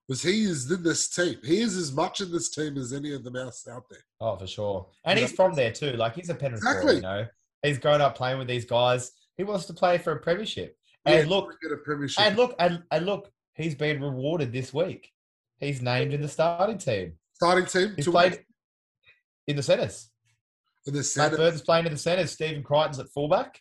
[0.07, 1.37] was he is in this team.
[1.43, 4.03] He is as much in this team as any of the else out there.
[4.21, 4.87] Oh, for sure.
[5.03, 5.25] And Yeah.
[5.25, 5.93] he's from there too.
[5.93, 7.25] Like he's a Penrith boy, you know.
[7.63, 9.11] He's grown up playing with these guys.
[9.37, 10.77] He wants to play for a premiership.
[11.05, 12.23] And Yeah, look, a premiership.
[12.23, 15.09] and look, and, and look, he's been rewarded this week.
[15.57, 17.17] He's named in the starting team.
[17.33, 17.93] starting team.
[17.95, 18.45] He's to played
[19.47, 20.09] in the centres.
[20.91, 21.37] The Matt Senate.
[21.37, 22.31] Burton's playing in the centres.
[22.31, 23.59] Stephen Crichton's at fullback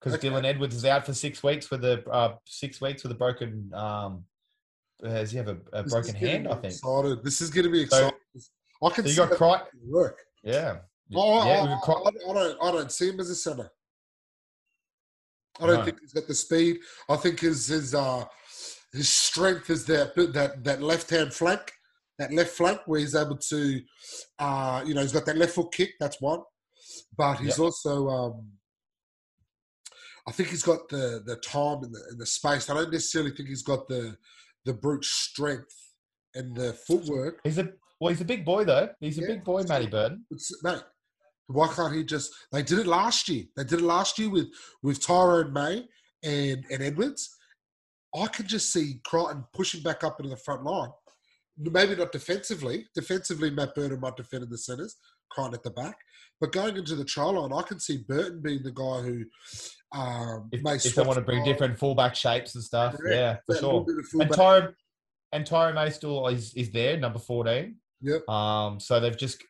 [0.00, 0.28] because Okay.
[0.28, 3.70] Dylan Edwards is out for six weeks with a uh, six weeks with a broken.
[3.74, 4.24] Um,
[5.02, 6.48] does he have a, a broken hand?
[6.48, 6.72] I think.
[6.74, 7.22] Excited.
[7.24, 8.18] This is going to be So- exciting.
[8.82, 9.80] I can So you see got Crichton.
[9.90, 10.18] work.
[10.42, 10.78] Yeah.
[11.14, 12.20] Oh, yeah, I, we've got Crichton.
[12.26, 12.62] I, I don't.
[12.62, 13.70] I don't see him as a center.
[15.60, 15.84] I don't No.
[15.84, 16.78] think he's got the speed.
[17.08, 18.24] I think his his uh
[18.92, 21.72] his strength is that that that left hand flank,
[22.18, 23.80] that left flank where he's able to,
[24.38, 25.92] uh, you know, he's got that left foot kick.
[25.98, 26.40] That's one,
[27.16, 27.58] but he's Yep.
[27.58, 28.08] also.
[28.08, 28.52] um
[30.28, 32.68] I think he's got the the time and the, and the space.
[32.68, 34.16] I don't necessarily think he's got the
[34.64, 35.74] the brute strength
[36.34, 37.40] and the footwork.
[37.44, 38.10] He's a well.
[38.12, 38.88] He's a big boy though.
[39.00, 39.26] He's a Yeah.
[39.28, 40.26] big boy, Matty Burton.
[40.62, 40.82] Mate,
[41.46, 42.32] why can't he just?
[42.50, 43.44] They did it last year.
[43.56, 44.48] They did it last year with
[44.82, 45.88] with Tyrone May
[46.24, 47.30] and and Edwards.
[48.14, 50.90] I can just see Crichton pushing back up into the front line.
[51.58, 52.88] Maybe not defensively.
[52.94, 54.96] Defensively, Matt Burton might defend in the centres,
[55.30, 55.96] Crichton at the back.
[56.40, 59.24] But going into the try line, I can see Burton being the guy who
[59.98, 63.14] um, If, may if they want to bring different fullback shapes and stuff, Correct.
[63.16, 63.86] yeah, for sure.
[64.20, 64.30] And.
[64.30, 64.74] Tyrone
[65.32, 67.76] and Tyrone May still is, is there, number fourteen.
[68.02, 68.28] Yep.
[68.28, 69.42] Um, so they've just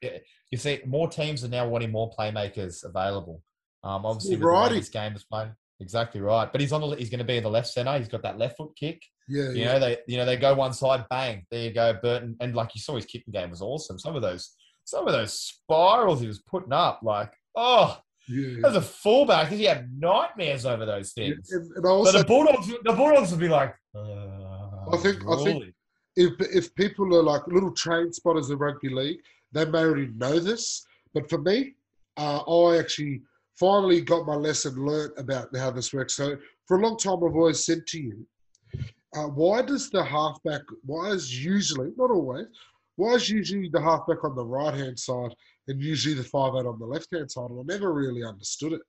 [0.50, 3.42] you see more teams are now wanting more playmakers available.
[3.82, 4.76] Um, obviously with the way variety.
[4.76, 5.52] this game is playing.
[5.80, 7.98] Exactly right, but he's on the he's going to be in the left center.
[7.98, 9.02] He's got that left foot kick.
[9.28, 9.72] yeah, You yeah.
[9.72, 12.36] know they you know they go one side, bang, there you go, Burton.
[12.40, 13.98] And like you saw, his kicking game was awesome.
[13.98, 14.54] Some of those
[14.86, 19.64] some of those spirals he was putting up, like oh, yeah, as a fullback, he
[19.64, 21.28] had nightmares over those yeah.
[21.30, 21.52] things.
[21.52, 25.44] And, and So also the Bulldogs, the Bulldogs would be like, uh, I think- I
[25.44, 25.74] think-
[26.16, 29.20] if if people are like little train spotters in rugby league,
[29.52, 31.74] they may already know this, but for me,
[32.16, 33.20] uh, I actually
[33.58, 36.14] finally got my lesson learnt about how this works.
[36.14, 38.26] So for a long time, I've always said to you,
[39.16, 42.46] uh, why does the halfback, why is usually, not always,
[42.96, 45.34] why is usually the halfback on the right hand side
[45.68, 47.50] and usually the five eight on the left hand side?
[47.50, 48.80] And I never really understood it.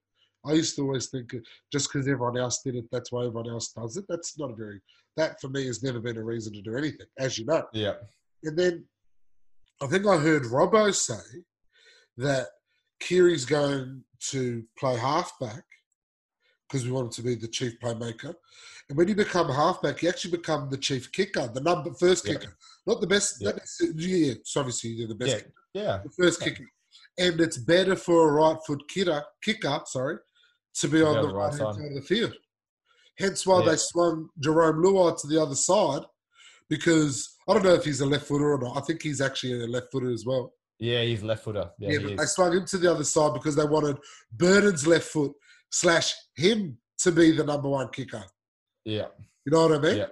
[0.45, 1.33] I used to always think
[1.71, 4.05] just because everyone else did it, that's why everyone else does it.
[4.07, 4.79] That's not a very,
[5.17, 7.63] that for me has never been a reason to do anything, as you know.
[7.73, 7.95] Yeah.
[8.43, 8.85] And then
[9.81, 11.43] I think I heard Robbo say
[12.17, 12.47] that
[12.99, 15.63] Keary's going to play halfback
[16.67, 18.33] because we want him to be the chief playmaker.
[18.89, 22.33] And when you become halfback, you actually become the chief kicker, the number first Yeah.
[22.35, 23.37] kicker, not the best.
[23.39, 23.51] Yeah.
[23.95, 25.37] Yeah, it's obviously you're the best, Yeah.
[25.37, 26.01] kicker, Yeah.
[26.03, 26.47] the first Yeah.
[26.49, 26.69] kicker.
[27.17, 30.17] And it's better for a right foot kicker, kicker, sorry,
[30.75, 31.85] to be on the the right hand side.
[31.85, 32.33] of the field.
[33.17, 36.03] Hence why they swung Jarome Luai to the other side
[36.69, 38.77] because I don't know if he's a left footer or not.
[38.77, 40.53] I think he's actually a left footer as well.
[40.79, 41.71] Yeah, he's left footer.
[41.79, 43.97] Yeah, Yeah, they swung him to the other side because they wanted
[44.31, 45.31] Burton's left foot
[45.71, 48.23] slash him to be the number one kicker.
[48.85, 49.07] Yeah.
[49.45, 49.97] You know what I mean?
[49.97, 50.07] Yeah.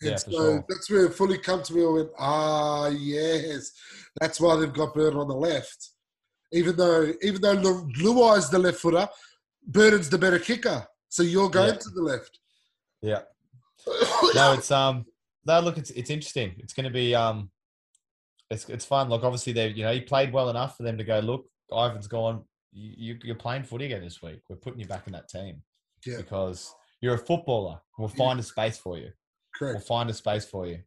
[0.00, 0.64] And Yeah, so sure.
[0.68, 1.82] that's where it fully come to me.
[1.84, 3.72] I went, ah, yes,
[4.20, 5.90] that's why they've got Burton on the left.
[6.52, 9.08] Even though, even though Lu- Luai's the left footer,
[9.66, 10.86] Burton's the better kicker.
[11.08, 11.78] So you're going Yeah.
[11.78, 12.38] to the left.
[13.02, 13.22] Yeah.
[14.34, 15.06] No, it's um
[15.46, 16.54] no look it's it's interesting.
[16.58, 17.50] It's gonna be um
[18.50, 19.08] it's it's fun.
[19.08, 22.06] Like obviously they you know, he played well enough for them to go, look, Ivan's
[22.08, 22.44] gone,
[22.78, 24.40] you, you- you're playing footy again this week.
[24.48, 25.62] We're putting you back in that team.
[26.06, 26.18] Yeah.
[26.18, 27.80] Because you're a footballer.
[27.98, 28.24] We'll Yeah.
[28.24, 29.10] find a space for you.
[29.56, 29.74] Correct.
[29.78, 30.78] We'll find a space for you.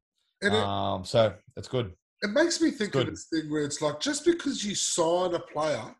[0.41, 1.93] And it, Um so it's good.
[2.23, 5.39] it makes me think of this thing where it's like just because you sign a
[5.39, 5.95] player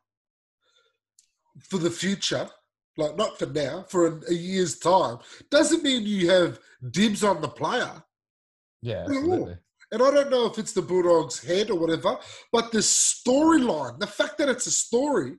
[1.70, 2.50] for the future,
[2.98, 5.18] like not for now, for a, a year's time,
[5.50, 6.60] doesn't mean you have
[6.92, 7.92] dibs on the player.
[8.82, 9.58] Yeah, absolutely.
[9.92, 12.18] And I don't know if it's the Bulldogs' head or whatever,
[12.52, 15.36] but the storyline, the fact that it's a story,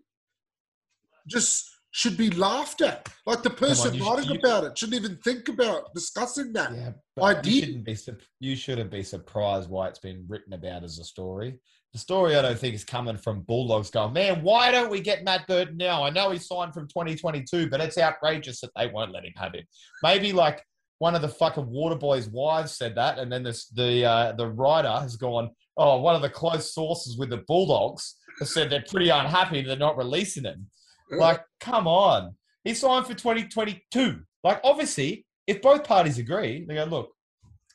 [1.28, 3.08] just should be laughed at.
[3.26, 6.72] Like the person you should- writing you- about it shouldn't even think about discussing that.
[6.72, 7.96] Yeah, I you be
[8.40, 11.58] you shouldn't be surprised why it's been written about as a story.
[11.92, 15.24] The story I don't think is coming from Bulldogs going, man, why don't we get
[15.24, 16.02] Matt Burton now?
[16.02, 19.54] I know he signed from 2022, but it's outrageous that they won't let him have
[19.54, 19.66] it.
[20.02, 20.64] Maybe like
[21.00, 24.48] one of the fucking water boys' wives said that, and then this the uh, the
[24.48, 28.84] writer has gone, oh, one of the close sources with the Bulldogs has said they're
[28.88, 30.70] pretty unhappy they're not releasing him.
[31.18, 32.36] Like, come on.
[32.64, 34.20] He signed for 2022.
[34.44, 37.10] Like, obviously, if both parties agree, they go, look,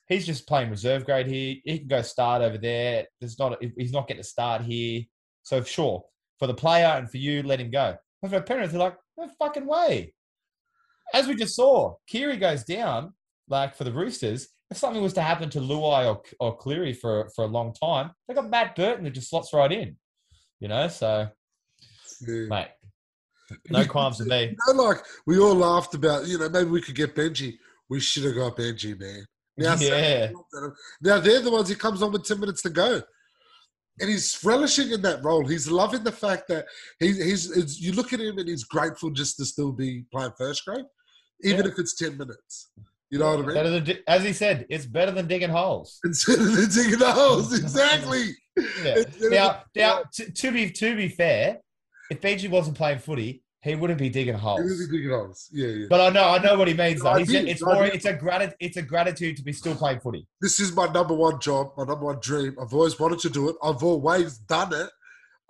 [0.08, 1.56] he's just playing reserve grade here.
[1.64, 3.06] He can go start over there.
[3.20, 5.04] There's not he's not getting a start here.
[5.44, 6.04] So sure,
[6.40, 7.98] for the player and for you, let him go.
[8.22, 10.14] But for parents, they're like, no fucking way.
[11.14, 13.14] As we just saw, Keary goes down,
[13.48, 14.50] like for the Roosters.
[14.70, 18.12] If something was to happen to Luai or, or Cleary for, for a long time,
[18.28, 19.96] they got Matt Burton that just slots right in.
[20.60, 21.30] You know, so
[22.28, 22.48] Yeah.
[22.50, 22.68] mate,
[23.70, 24.56] no qualms with me.
[24.68, 27.58] You know, like we all laughed about, you know, maybe we could get Benji.
[27.90, 29.26] We should have got Benji, man.
[29.58, 30.30] Now, Yeah.
[31.02, 33.02] now they're the ones he comes on with 10 minutes to go.
[34.00, 35.48] And he's relishing in that role.
[35.48, 36.66] He's loving the fact that
[37.00, 40.34] he's, he's, it's, you look at him and he's grateful just to still be playing
[40.38, 40.86] first grade,
[41.44, 41.72] even Yeah.
[41.72, 42.70] if it's 10 minutes.
[43.10, 43.84] You know what I mean?
[43.86, 45.98] Than, as he said, it's better than digging holes.
[46.06, 47.54] Instead of digging holes.
[47.60, 48.36] Exactly.
[48.84, 49.04] Yeah.
[49.22, 51.60] Now, now to, to be to be fair,
[52.10, 54.62] if Benji wasn't playing footy, he wouldn't be digging holes.
[54.62, 55.50] is the digging holes.
[55.52, 55.86] Yeah, yeah.
[55.90, 57.02] But I know, I know what he means.
[57.02, 57.16] Though.
[57.16, 60.28] He did, it's more, it's a gratitude, it's a gratitude to be still playing footy.
[60.42, 62.56] this is my number one job, my number one dream.
[62.62, 63.56] I've always wanted to do it.
[63.64, 64.90] I've always done it.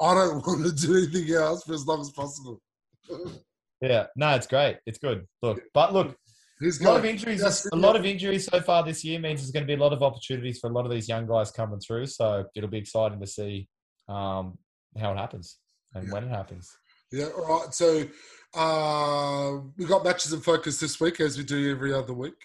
[0.01, 2.61] I don't want to do anything else for as long as possible.
[3.79, 4.77] Yeah, no, it's great.
[4.87, 5.27] It's good.
[5.43, 6.17] Look, but look,
[6.59, 7.41] He's a lot of injuries.
[7.43, 9.83] Yes, A lot of injuries so far this year means there's going to be a
[9.83, 12.07] lot of opportunities for a lot of these young guys coming through.
[12.07, 13.67] So it'll be exciting to see
[14.09, 14.57] um,
[14.99, 15.59] how it happens
[15.97, 16.13] and Yeah.
[16.13, 16.75] when it happens.
[17.11, 17.73] Yeah, all right.
[17.73, 18.05] So
[18.53, 22.35] uh, we got matches in focus this week, as we do every other week.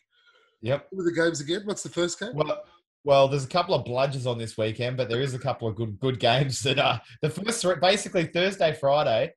[0.63, 0.89] Yep.
[0.91, 1.63] What the games again?
[1.65, 2.35] What's the first game?
[2.35, 2.63] Well,
[3.05, 5.75] well, there's a couple of bludgers on this weekend, but there is a couple of
[5.75, 9.33] good good games that are the first three, basically Thursday, Friday.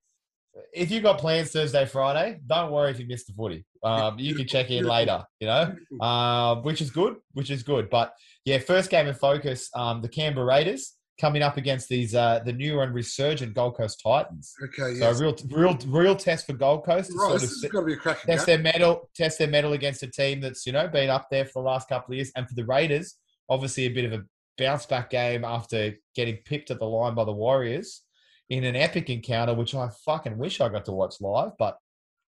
[0.74, 3.66] If you got plans Thursday, Friday, don't worry if you missed the footy.
[3.84, 7.90] Um, you can check in later, you know, uh, which is good, which is good.
[7.90, 8.14] But
[8.46, 12.52] yeah, first game in focus, um, the Canberra Raiders coming up against these uh, the
[12.54, 14.54] new and resurgent Gold Coast Titans.
[14.64, 17.10] Okay, So a real, real, real test for Gold Coast.
[17.12, 18.36] to right, sort this of is sit- going to be a cracking game.
[18.36, 21.46] test their medal, test their medal against a team that's you know been up there
[21.46, 22.32] for the last couple of years.
[22.36, 23.16] And for the Raiders,
[23.50, 24.24] obviously a bit of a
[24.58, 28.02] bounce back game after getting pipped at the line by the Warriors
[28.50, 31.52] in an epic encounter, which I fucking wish I got to watch live.
[31.58, 31.78] But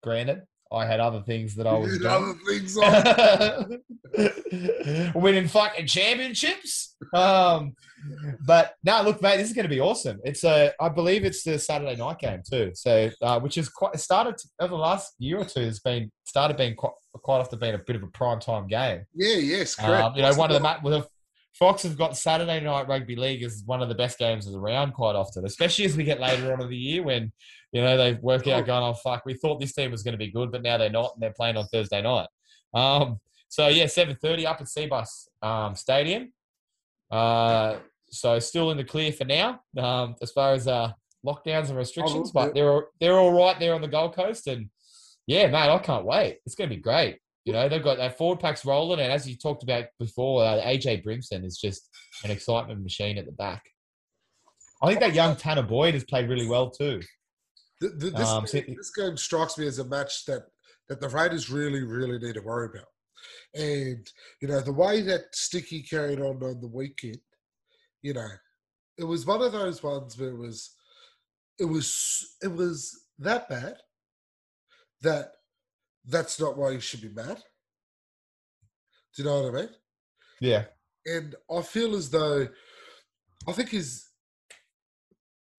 [0.04, 2.12] granted, I had other things that I was doing.
[2.12, 2.78] other things
[5.14, 5.22] on.
[5.22, 6.96] winning fucking championships.
[7.14, 7.74] Um,
[8.46, 10.20] but no, look, mate, this is going to be awesome.
[10.24, 12.72] It's a, I believe it's the Saturday night game too.
[12.74, 15.62] So, uh, which is quite it started over the last year or two.
[15.62, 19.04] Has been started being quite quite often being a bit of a prime time game.
[19.14, 20.04] Yeah, yes, correct.
[20.04, 21.08] Um, you know, one of the the
[21.58, 24.60] Fox have got Saturday night rugby league is one of the best games of the
[24.60, 27.32] round quite often, especially as we get later on in the year when
[27.72, 30.20] you know they work out going, oh fuck, we thought this team was going to
[30.20, 32.28] be good, but now they're not, and they're playing on Thursday night.
[32.74, 35.08] Um, so yeah, seven thirty up at Cbus
[35.42, 36.32] um, Stadium.
[37.10, 37.78] Uh,
[38.10, 40.92] so still in the clear for now um, as far as uh,
[41.26, 44.70] lockdowns and restrictions, but they're they're all right there on the Gold Coast, and
[45.26, 46.40] yeah, mate, I can't wait.
[46.46, 47.18] It's going to be great.
[47.48, 50.62] You know, they've got that forward packs rolling, and as you talked about before, uh,
[50.66, 51.88] AJ Brimson is just
[52.26, 53.64] an excitement machine at the back.
[54.82, 57.02] I think that young Tanah Boyd has played really well too.
[57.82, 60.44] Th- th- this, Um, so- this game strikes me as a match that,
[60.90, 62.90] that the Raiders really, really need to worry about.
[63.56, 64.06] And,
[64.42, 67.22] you know, the way that Sticky carried on on the weekend,
[68.02, 68.28] you know,
[68.98, 70.76] it was one of those ones where it was,
[71.60, 73.78] it was, it was that bad
[75.02, 75.32] that
[76.08, 77.38] that's not why you should be mad.
[79.16, 79.70] Do you know what I mean?
[80.40, 80.66] Yeah,
[81.06, 82.48] and I feel as though
[83.48, 84.10] I think he's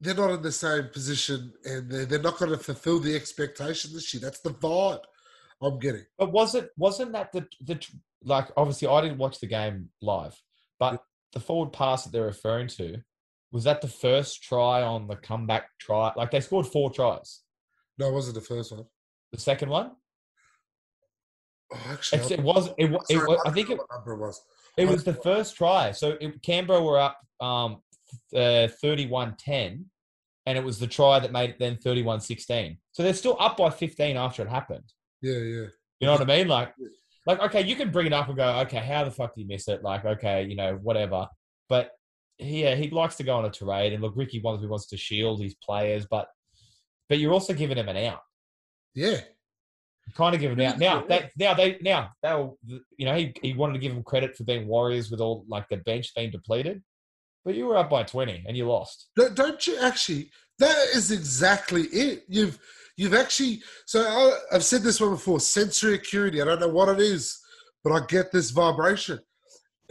[0.01, 3.93] they're not in the same position and they're, they're not going to fulfill the expectation
[3.93, 4.21] this year.
[4.21, 5.01] That's the vibe
[5.61, 6.05] I'm getting.
[6.17, 7.85] but was it wasn't that the the
[8.25, 10.41] like obviously I didn't watch the game live,
[10.79, 12.99] but the forward pass that they're referring to
[13.51, 16.13] was that the first try on the comeback try?
[16.17, 17.43] Like they scored four tries.
[17.99, 18.85] No, it wasn't the first one.
[19.33, 19.93] The second one,
[21.73, 22.71] Oh, actually, It's- it was.
[22.79, 24.41] It, wa- it, sorry, wa- I think it, number it was.
[24.77, 25.91] It was the first try.
[25.93, 27.83] So it, Canberra were up um,
[28.35, 29.85] uh, 31-10,
[30.47, 32.79] and it was the try that made it then 31-16.
[32.93, 34.85] So they're still up by 15 after it happened.
[35.21, 35.67] Yeah, yeah.
[36.01, 36.49] You know what I mean?
[36.49, 36.89] Like, Yeah.
[37.27, 39.49] like okay, you can bring it up and go, okay, how the fuck do you
[39.49, 39.83] miss it?
[39.83, 41.27] Like, okay, you know, whatever.
[41.69, 41.91] But
[42.39, 44.97] yeah, he likes to go on a tirade, and look, Ricky wants he wants to
[44.97, 46.29] shield his players, but
[47.09, 48.21] but you're also giving him an out.
[48.95, 49.19] Yeah.
[50.17, 51.05] Kind of give him out now.
[51.09, 54.45] That now they now they'll you know he, he wanted to give him credit for
[54.45, 56.83] being warriors with all like the bench being depleted,
[57.45, 59.09] but you were up by twenty and you lost.
[59.17, 60.31] Don't, don't you actually?
[60.59, 62.25] That is exactly it.
[62.29, 62.59] You've
[62.97, 63.63] you've actually.
[63.87, 65.41] So I, I've said this one before.
[65.41, 66.43] Sensory acuity.
[66.43, 67.39] I don't know what it is,
[67.85, 69.21] but I get this vibration.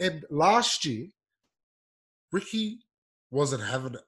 [0.00, 1.06] And last year,
[2.30, 2.80] Ricky
[3.30, 4.04] wasn't having it.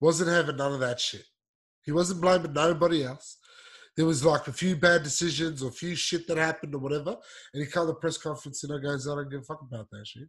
[0.00, 1.24] Wasn't having none of that shit.
[1.82, 3.38] He wasn't blaming nobody else.
[3.96, 7.16] There was like a few bad decisions or a few shit that happened or whatever.
[7.52, 9.88] And he called the press conference and he goes, I don't give a fuck about
[9.90, 10.28] that shit.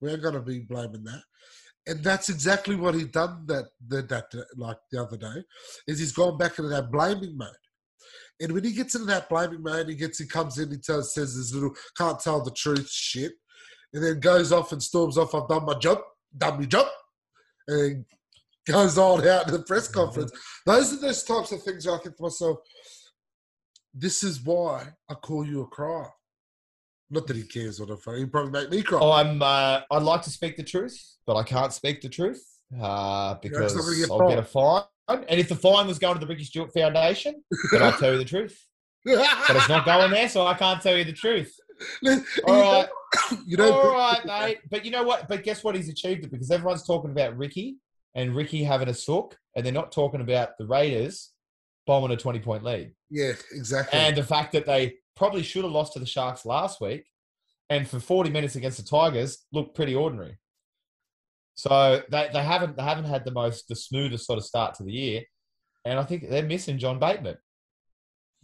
[0.00, 1.22] We ain't gonna be blaming that
[1.86, 5.42] and that's exactly what he done that, that that like the other day
[5.86, 7.50] is he's gone back into that blaming mode
[8.40, 11.14] and when he gets into that blaming mode he gets he comes in he tells
[11.14, 13.32] says this little can't tell the truth shit
[13.92, 15.98] and then goes off and storms off i've done my job
[16.36, 16.88] done my job
[17.68, 18.04] and
[18.66, 20.32] goes on out in the press conference
[20.64, 22.58] those are those types of things i think to myself
[23.94, 26.10] this is why i call you a crier
[27.10, 30.02] not that he cares what I he probably make me cry Oh, I'm uh, I'd
[30.02, 32.42] like to speak the truth, but I can't speak the truth
[32.80, 34.82] uh, because get I'll get a fine.
[35.08, 38.18] And if the fine was going to the Ricky Stuart Foundation, then I'll tell you
[38.18, 38.60] the truth.
[39.06, 41.54] But it's not going there, so I can't tell you the truth.
[42.44, 42.88] All right.
[43.46, 44.58] you know, All right, mate.
[44.68, 45.28] But you know what?
[45.28, 45.76] But guess what?
[45.76, 47.76] He's achieved it because everyone's talking about Ricky
[48.16, 51.32] and Ricky having a sook, and they're not talking about the Raiders
[51.86, 52.92] bombing a 20 point lead.
[53.10, 53.96] Yeah, exactly.
[53.96, 57.04] And the fact that they probably should have lost to the Sharks last week
[57.70, 60.38] and for 40 minutes against the Tigers looked pretty ordinary.
[61.54, 64.82] So they, they haven't they haven't had the most the smoothest sort of start to
[64.82, 65.22] the year.
[65.84, 67.36] And I think they're missing John Bateman.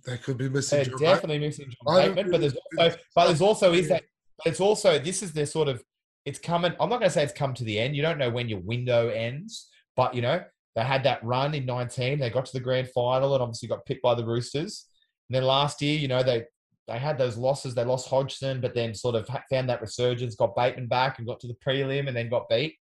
[0.06, 0.78] they could be missing.
[0.78, 4.04] They're John definitely missing John Bateman, but there's also but there's also is that
[4.46, 5.82] it's also this is their sort of
[6.24, 6.72] it's coming.
[6.80, 7.96] I'm not going to say it's come to the end.
[7.96, 10.42] You don't know when your window ends, but you know
[10.74, 12.18] they had that run in 19.
[12.18, 14.86] They got to the grand final and obviously got picked by the Roosters.
[15.28, 16.44] And then last year, you know they
[16.88, 17.74] they had those losses.
[17.74, 21.40] They lost Hodgson, but then sort of found that resurgence, got Bateman back, and got
[21.40, 22.76] to the prelim, and then got beat.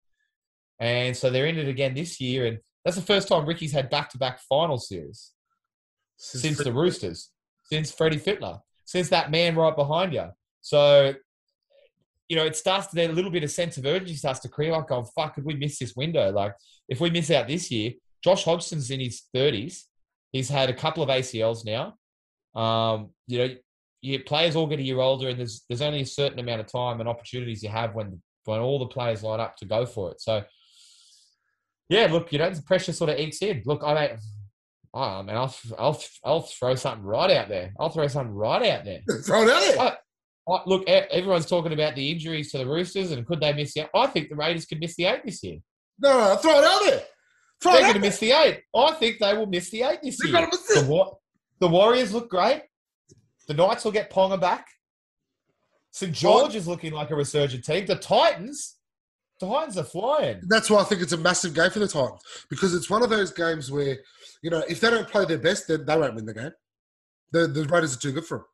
[0.79, 3.89] And so they're in it again this year, and that's the first time Ricky's had
[3.89, 5.31] back-to-back final series
[6.17, 7.31] since the Roosters,
[7.63, 10.27] since Freddie Fittler, since that man right behind you.
[10.61, 11.13] So,
[12.29, 14.49] you know, it starts to then a little bit of sense of urgency starts to
[14.49, 14.71] creep.
[14.71, 16.31] Like, oh fuck, could we miss this window?
[16.31, 16.53] Like,
[16.89, 19.85] if we miss out this year, Josh Hodgson's in his thirties.
[20.31, 21.95] He's had a couple of ACLs now.
[22.59, 23.55] Um, you know,
[24.01, 26.67] your players all get a year older, and there's there's only a certain amount of
[26.67, 30.11] time and opportunities you have when when all the players line up to go for
[30.11, 30.21] it.
[30.21, 30.43] So,
[31.89, 33.61] yeah, look, you know, the pressure sort of eats in.
[33.65, 34.17] Look, I mean,
[34.93, 37.71] Oh man, I'll I'll I'll throw something right out there.
[37.79, 39.01] I'll throw something right out there.
[39.25, 39.79] Throw it out there.
[39.79, 39.97] I,
[40.65, 43.81] look, everyone's talking about the injuries to the Roosters and could they miss the?
[43.81, 43.89] eight?
[43.93, 45.57] I think the Raiders could miss the eight this year.
[45.99, 47.03] No, no, throw it out there.
[47.61, 48.61] Throw They're going to miss the eight.
[48.75, 50.47] I think they will miss the eight this They're year.
[50.49, 50.85] The.
[50.87, 51.13] Wa-
[51.59, 52.63] the Warriors look great.
[53.47, 54.67] The Knights will get Ponga back.
[55.91, 57.85] St George is looking like a resurgent team.
[57.85, 58.75] The Titans,
[59.39, 60.41] the Titans are flying.
[60.47, 63.09] That's why I think it's a massive game for the Titans because it's one of
[63.09, 63.97] those games where,
[64.43, 66.51] you know, if they don't play their best, then they won't win the game.
[67.31, 68.45] The, the Raiders are too good for them.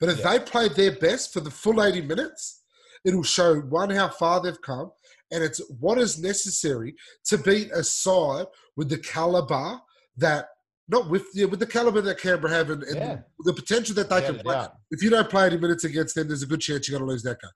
[0.00, 0.32] But if Yeah.
[0.38, 2.62] they play their best for the full 80 minutes,
[3.04, 4.90] it'll show one, how far they've come,
[5.30, 6.96] and it's what is necessary
[7.26, 8.46] to beat a side
[8.76, 9.78] with the caliber
[10.16, 10.48] that,
[10.88, 13.14] not with, yeah, with the caliber that Canberra have and, and Yeah.
[13.40, 14.54] the, the potential that they Without can play.
[14.54, 14.74] doubt.
[14.90, 17.12] If you don't play 80 minutes against them, there's a good chance you're going to
[17.12, 17.50] lose that game.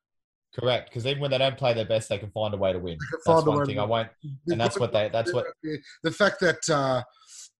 [0.55, 2.79] Correct, because even when they don't play their best, they can find a way to
[2.79, 2.97] win.
[3.27, 4.09] That's one thing I won't.
[4.47, 5.09] And that's what they.
[5.09, 5.47] That's what.
[6.05, 7.03] The fact that uh,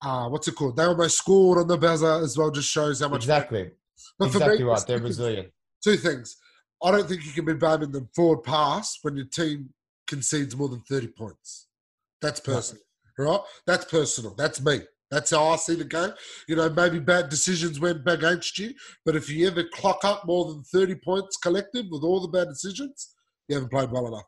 [0.01, 0.77] uh, what's it called?
[0.77, 3.23] They almost scored on the buzzer as well just shows how much.
[3.23, 3.73] Exactly.
[4.19, 4.85] But for exactly me, right.
[4.87, 5.53] They're two- resilient.
[5.83, 6.37] Two things.
[6.83, 9.71] I don't think you can be blaming them forward pass when your team
[10.07, 11.69] concedes more than thirty points.
[12.21, 12.83] That's personal,
[13.19, 13.41] right?
[13.67, 14.35] That's personal.
[14.35, 14.81] That's me.
[15.11, 16.11] That's how I see the game.
[16.49, 18.75] You know, maybe bad decisions went against you,
[19.05, 22.49] but if you ever clock up more than 30 points collective with all the bad
[22.49, 23.15] decisions,
[23.49, 24.25] you haven't played well enough.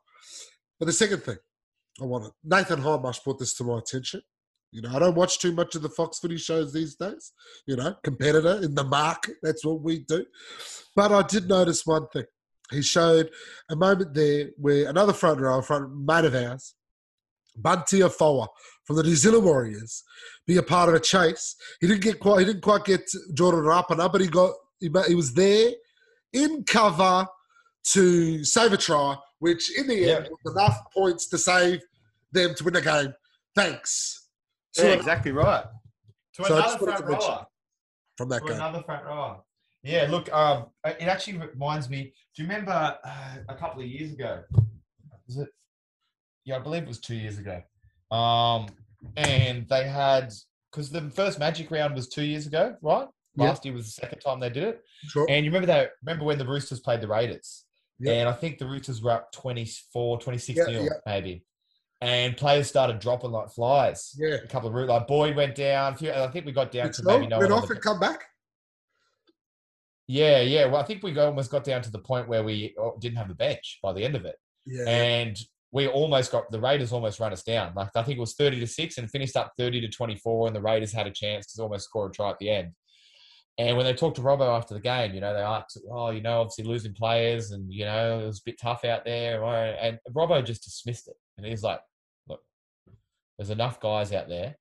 [0.78, 1.38] But the second thing,
[2.00, 2.32] I want it.
[2.44, 4.20] Nathan Hindmarsh brought this to my attention.
[4.72, 7.32] You know, I don't watch too much of the Fox footy shows these days.
[7.66, 9.36] You know, competitor in the market.
[9.42, 10.24] That's what we do.
[10.94, 12.24] But I did notice one thing.
[12.70, 13.30] He showed
[13.70, 16.74] a moment there where another front row, front mate of ours,
[17.56, 18.48] Bunty Afoa
[18.84, 20.02] from the New Zealand Warriors,
[20.46, 21.56] be a part of a chase.
[21.80, 22.40] He didn't get quite.
[22.40, 24.52] He didn't quite get Jordan Rapana, but he got.
[24.80, 25.70] He, he was there
[26.32, 27.26] in cover
[27.92, 31.80] to save a try, which in the end was enough points to save
[32.32, 33.14] them to win the game.
[33.54, 34.25] Thanks.
[34.78, 35.64] Yeah, exactly right.
[36.34, 37.46] To So another front rower.
[38.16, 38.56] from that To game.
[38.56, 39.40] another front rower.
[39.82, 42.12] Yeah, look, um, it actually reminds me.
[42.34, 42.72] Do you remember
[43.04, 44.42] uh, a couple of years ago?
[45.26, 45.48] Was it?
[46.44, 47.62] Yeah, I believe it was two years ago.
[48.10, 48.66] Um,
[49.16, 50.32] and they had
[50.70, 53.06] because the first Magic round was two years ago, right?
[53.36, 53.44] Yeah.
[53.48, 54.82] Last year was the second time they did it.
[55.08, 55.26] Sure.
[55.28, 55.90] And you remember that?
[56.04, 57.64] Remember when the Roosters played the Raiders?
[57.98, 58.12] Yeah.
[58.14, 61.44] And I think the Roosters were up 24, 26 Yeah, nil, maybe.
[62.02, 64.14] And players started dropping like flies.
[64.18, 64.34] Yeah.
[64.44, 65.94] A couple of root like Boyd went down.
[65.94, 67.98] a few- I think we got down It's to maybe no went off and come
[67.98, 68.24] back.
[70.08, 70.66] yeah, yeah.
[70.66, 73.28] Well, I think we almost got down to the point where we uh, didn't have
[73.28, 74.36] the bench by the end of it,
[74.66, 74.84] Yeah.
[74.88, 75.36] and
[75.72, 77.72] we almost got the Raiders almost run us down.
[77.74, 80.46] Like I think it was thirty to six, and finished up thirty to twenty four,
[80.46, 82.72] and the Raiders had a chance to almost score a try at the end.
[83.58, 86.20] And when they talked to Robbo after the game, you know, they asked, "Oh, you
[86.20, 89.98] know, obviously losing players, and you know, it was a bit tough out there." And
[90.14, 91.80] Robbo just dismissed it, and he's like,
[92.28, 92.40] "Look,
[93.38, 94.56] there's enough guys out there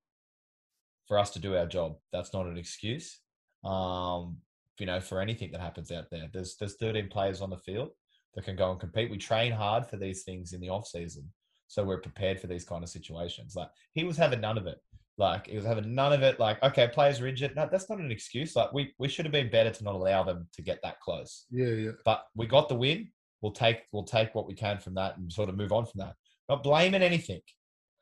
[1.07, 1.97] for us to do our job.
[2.11, 3.19] That's not an excuse."
[3.63, 4.37] Um,
[4.79, 6.27] you know, for anything that happens out there.
[6.31, 7.91] There's there's 13 players on the field
[8.35, 9.09] that can go and compete.
[9.09, 11.31] We train hard for these things in the off season,
[11.67, 13.55] so we're prepared for these kind of situations.
[13.55, 14.77] Like he was having none of it.
[15.17, 16.39] Like he was having none of it.
[16.39, 17.55] Like okay, players are injured.
[17.55, 18.55] No, that's not an excuse.
[18.55, 21.45] Like we we should have been better to not allow them to get that close.
[21.49, 21.67] Yeah.
[21.67, 21.91] Yeah.
[22.03, 23.09] But we got the win.
[23.41, 25.99] We'll take we'll take what we can from that and sort of move on from
[25.99, 26.15] that.
[26.49, 27.41] Not blaming anything.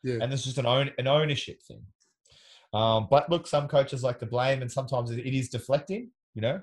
[0.04, 0.18] Yeah.
[0.22, 1.82] And there's just an own an ownership thing.
[2.74, 6.10] Um, but look, some coaches like to blame, and sometimes it it is deflecting.
[6.36, 6.62] You know,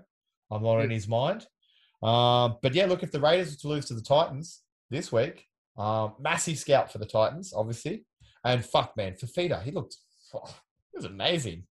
[0.51, 0.85] I'm not Yeah.
[0.85, 1.47] in his mind.
[2.03, 5.47] Um, but yeah, look, if the Raiders were to lose to the Titans this week,
[5.77, 8.05] um, massive scout for the Titans, obviously.
[8.45, 9.97] And fuck, man, Fifita, he looked,
[10.35, 11.65] oh, he was amazing,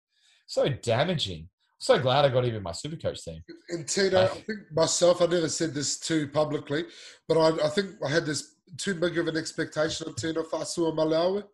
[0.47, 1.49] so damaging.
[1.79, 3.43] so glad I got him in my super coach team.
[3.71, 6.85] And Tino, I think myself, I never said this too publicly,
[7.27, 11.45] but I, I think I had this too big of an expectation of Tino Fa'asuamaleaui.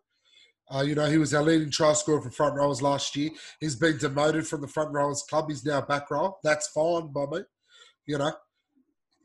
[0.73, 3.29] Uh, you know, he was our leading try scorer for front rowers last year.
[3.59, 5.45] He's been demoted from the front rowers club.
[5.49, 6.37] He's now back row.
[6.43, 7.39] That's fine by me.
[8.07, 8.31] You know,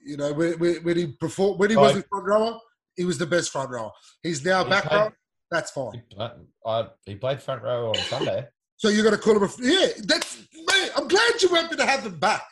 [0.04, 2.58] you know when, when, when he performed, when he was a front rower,
[2.96, 3.90] he was the best front rower.
[4.22, 5.10] He's now He back played- row.
[5.50, 5.92] That's fine.
[5.94, 6.34] He, pla-
[6.64, 8.46] I, he played front row on Sunday.
[8.76, 9.88] So you're going to call him a yeah?
[10.04, 10.90] That's mate.
[10.96, 12.42] I'm glad you want me to have him back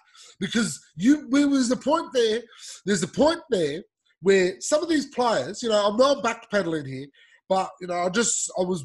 [0.40, 1.28] because you.
[1.30, 2.42] There was a point there.
[2.84, 3.82] There's a point there
[4.20, 7.06] where some of these players, you know, I'm not backpedaling here,
[7.48, 8.84] but you know, I just I was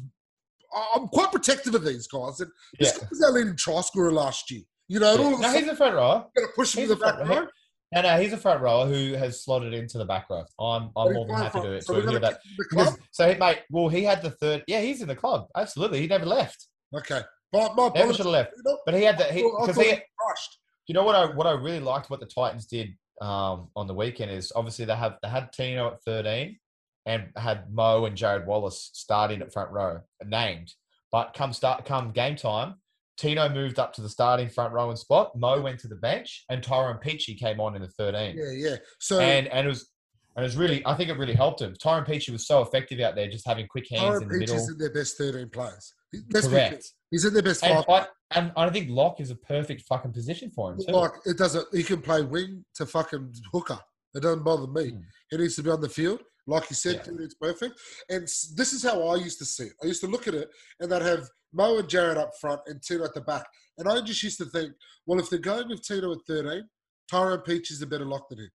[0.96, 2.40] I'm quite protective of these guys.
[2.40, 2.90] And Yeah.
[2.90, 4.62] this guy was our leading try scorer last year.
[4.88, 6.26] You know, and all of a No, sudden he's a front rower.
[6.36, 7.26] going to push him he's to the back row.
[7.42, 7.46] row.
[7.94, 10.44] No, no, he's a front rower who has slotted into the back row.
[10.60, 12.42] I'm, I'm more than happy to, So to we're hear that.
[12.42, 12.86] to the club.
[12.94, 14.64] Because, so, he, mate, well, he had the third.
[14.66, 15.46] Yeah, he's in the club.
[15.56, 16.00] Absolutely.
[16.00, 16.66] He never left.
[16.92, 17.20] Okay,
[17.52, 18.52] my, my Never should have left.
[18.56, 19.28] You know, But he had the.
[19.28, 20.58] I He, thought- I because thought he, he rushed.
[20.88, 22.88] you know what I what I really liked what the Titans did
[23.20, 26.58] um, on the weekend is obviously they have they had Tino at 13
[27.06, 30.72] and had Mo and Jarrod Wallace starting at front row named.
[31.12, 32.76] But come start come game time,
[33.16, 35.36] Tino moved up to the starting front row and spot.
[35.36, 38.36] Mo went to the bench, and Tyrone Peachey came on in the 13.
[38.36, 38.76] Yeah, yeah.
[38.98, 39.90] So And and it was
[40.36, 41.74] and it was really I think it really helped him.
[41.80, 44.40] Tyrone Peachey was so effective out there, just having quick hands Tyrone in the Peach
[44.40, 44.56] middle.
[44.56, 45.92] is in their best 13 players.
[46.30, 46.48] Let's.
[46.48, 46.92] Correct.
[47.10, 47.84] He's in their best And.
[47.88, 50.92] I, and I think lock is a perfect fucking position for him too.
[50.92, 51.66] Like it doesn't.
[51.72, 53.78] He can play wing to fucking hooker.
[54.14, 54.92] It doesn't bother me.
[54.92, 55.02] Mm.
[55.30, 57.02] He needs to be on the field, like you said.
[57.06, 57.12] Yeah.
[57.20, 57.80] It's perfect.
[58.08, 59.72] And this is how I used to see it.
[59.82, 60.48] I used to look at it,
[60.80, 63.46] and they'd have Mo and Jarrod up front and Tino at the back.
[63.78, 64.72] And I just used to think,
[65.06, 66.68] well, if they're going with Tino at thirteen,
[67.10, 68.50] Tyrone Peach is a better lock than him.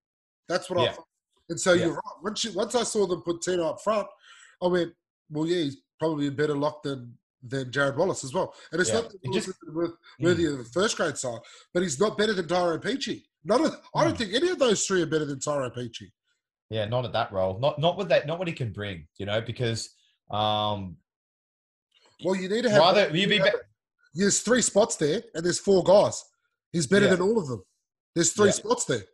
[0.47, 1.05] That's what I thought.
[1.49, 1.85] And so Yeah.
[1.85, 2.23] you're right.
[2.23, 4.07] Once you, once I saw them put Tino up front,
[4.61, 4.91] I went,
[5.29, 8.53] well, yeah, he's probably a better lock than than Jarrod Wallace as well.
[8.71, 9.01] And it's Yeah.
[9.01, 11.39] not that just- worth, worthy of the first grade side,
[11.73, 13.23] but he's not better than Tyrone Peachey.
[13.43, 14.17] None of, I don't Mm.
[14.17, 16.11] think any of those three are better than Tyrone Peachey.
[16.69, 17.59] Yeah, not at that role.
[17.59, 19.89] Not not what that not what he can bring, you know, because
[20.29, 20.97] um
[22.23, 22.79] Well, you need to have.
[22.79, 23.59] rather you be, have- be-
[24.13, 26.21] there's three spots there, and there's four guys.
[26.73, 27.11] He's better Yeah.
[27.15, 27.63] than all of them.
[28.15, 28.51] There's three Yeah.
[28.53, 29.05] spots there.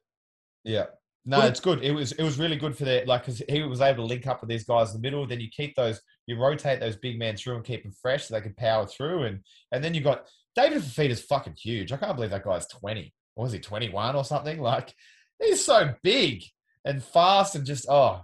[0.64, 0.88] yeah.
[1.28, 1.84] No, it's good.
[1.84, 3.08] It was it was really good for that.
[3.08, 5.26] Like, cause he was able to link up with these guys in the middle.
[5.26, 8.34] Then you keep those, you rotate those big men through and keep them fresh so
[8.34, 9.24] they can power through.
[9.24, 11.92] And and then you've got David Fifita's fucking huge.
[11.92, 13.14] I can't believe that guy's twenty.
[13.36, 14.60] Or was he twenty one or something?
[14.60, 14.94] Like,
[15.42, 16.44] he's so big
[16.86, 18.22] and fast and just oh,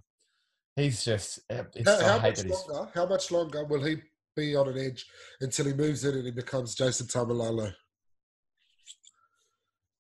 [0.76, 1.40] he's just.
[1.50, 2.92] It's, How, how much longer?
[2.94, 3.98] How much longer will he
[4.36, 5.06] be on an edge
[5.42, 7.74] until he moves in and he becomes Jason Taumalolo?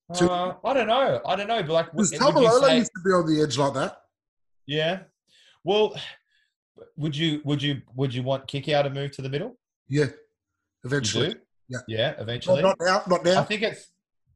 [0.09, 1.21] Uh, I don't know.
[1.25, 1.63] I don't know.
[1.63, 3.97] But like, Taumalolo say- used to be on the edge like that.
[4.65, 4.99] Yeah.
[5.63, 5.95] Well,
[6.97, 9.57] would you would you would you want kick out to move to the middle?
[9.87, 10.05] Yeah,
[10.83, 11.35] eventually.
[11.69, 11.79] Yeah.
[11.87, 12.61] Yeah, eventually.
[12.61, 13.03] not now.
[13.07, 13.39] Not now.
[13.41, 13.87] I think it's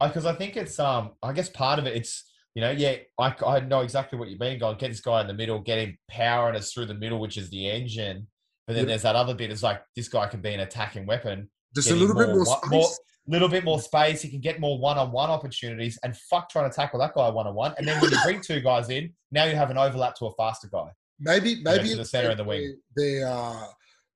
[0.02, 2.24] because I think it's um I guess part of it it's
[2.54, 4.60] you know yeah I, I know exactly what you mean.
[4.60, 7.38] Go get this guy in the middle, get him powering us through the middle, which
[7.38, 8.28] is the engine.
[8.68, 8.90] But then Yeah.
[8.90, 9.52] there's that other bit.
[9.52, 11.50] It's like this guy can be an attacking weapon.
[11.76, 12.72] Just a little bit more more space.
[12.72, 12.90] more-
[13.28, 14.22] Little bit more space.
[14.22, 17.74] He can get more one-on-one opportunities, and fuck trying to tackle that guy one-on-one.
[17.80, 20.32] And then when you bring two guys in, now you have an overlap to a
[20.36, 20.92] faster guy.
[21.20, 22.78] Maybe, maybe to the center and the wing.
[22.96, 23.66] Their uh,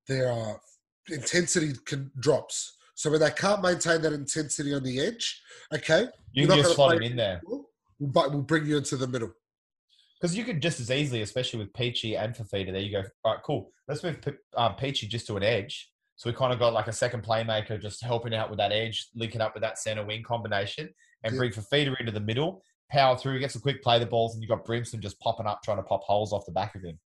[0.08, 0.54] their uh,
[1.10, 2.76] intensity can drops.
[2.96, 5.42] So when they can't maintain that intensity on the edge,
[5.74, 7.42] okay, You can just slot him in there.
[8.02, 9.32] but we'll bring you into the middle.
[10.20, 13.04] Because you could just as easily, especially with Peachey and Fifita, there you go.
[13.24, 13.72] All right, cool.
[13.88, 14.18] Let's move
[14.58, 15.90] um, Peachey just to an edge.
[16.18, 19.08] So we kind of got like a second playmaker just helping out with that edge,
[19.16, 20.90] linking up with that center wing combination,
[21.24, 21.38] and Yeah.
[21.40, 24.42] bring Fifita into the middle, power through, He gets a quick play the balls, and
[24.44, 27.00] you've got Brimson just popping up, trying to pop holes off the back of him.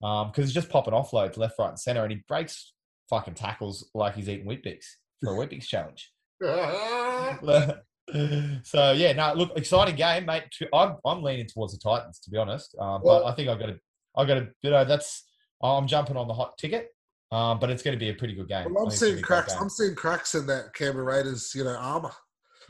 [0.00, 2.72] Because he's just popping offloads left, right, and center, and he breaks
[3.08, 4.84] fucking tackles like he's eating Weet Bix
[5.22, 6.10] for a Weet Bix challenge.
[8.64, 10.44] so yeah, no, look, exciting game, mate.
[10.72, 13.58] I'm I'm leaning towards the Titans to be honest, um, Well- but I think I've
[13.58, 13.78] got to,
[14.16, 15.24] I've got to, you know, that's
[15.62, 16.88] I'm jumping on the hot ticket,
[17.32, 18.74] um, but it's going to be a pretty good game.
[18.74, 19.54] Well, I'm think it's gonna seeing be a great cracks.
[19.58, 22.12] I'm seeing cracks in that Canberra Raiders, you know, armor.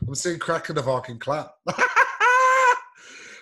[0.06, 1.50] I'm seeing crack in the Viking clap.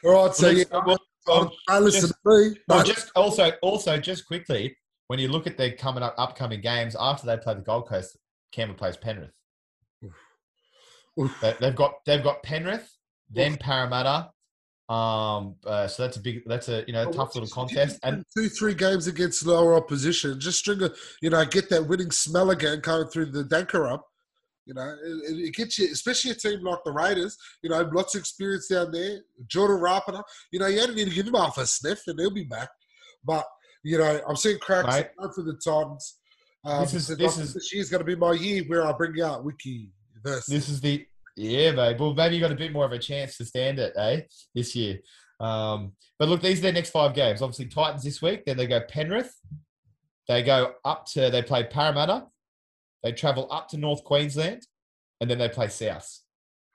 [0.05, 2.57] All right, so yeah, well, well, listen just- to me.
[2.69, 4.77] well, just also also just quickly,
[5.07, 8.17] when you look at their coming up upcoming games after they play the Gold Coast,
[8.51, 9.31] Canberra plays Penrith.
[11.21, 11.39] Oof.
[11.41, 12.91] They, they've got they've got Penrith,
[13.31, 14.31] then Parramatta.
[14.89, 18.49] Um, uh, so that's a big, that's a you know tough little contest, and two,
[18.49, 20.39] three games against lower opposition.
[20.41, 20.91] Just string a,
[21.21, 24.07] you know, get that winning smell again coming through the Danker up.
[24.67, 27.37] You know, it, it gets you, especially a team like the Raiders.
[27.63, 29.21] You know, lots of experience down there.
[29.49, 30.23] Jordan Rapana.
[30.53, 32.69] You know, you only need to give him half a sniff and he'll be back.
[33.25, 33.45] But
[33.85, 35.11] you know, I'm seeing cracks Right.
[35.35, 36.19] for the Titans.
[36.65, 39.21] Um, This is- this is- this year's going to be my year where I bring
[39.21, 39.91] out Wiki
[40.23, 40.47] verse.
[40.47, 41.05] This is the
[41.37, 41.99] yeah, mate.
[41.99, 44.21] Well, maybe you got a bit more of a chance to stand it, eh?
[44.55, 45.01] This year.
[45.41, 47.43] Um, but look, these are their next five games.
[47.43, 48.45] Obviously, Titans this week.
[48.45, 49.35] Then they go Penrith.
[50.29, 52.27] They go up to they play Parramatta.
[53.03, 54.63] They travel up to North Queensland,
[55.21, 56.21] and then they play South.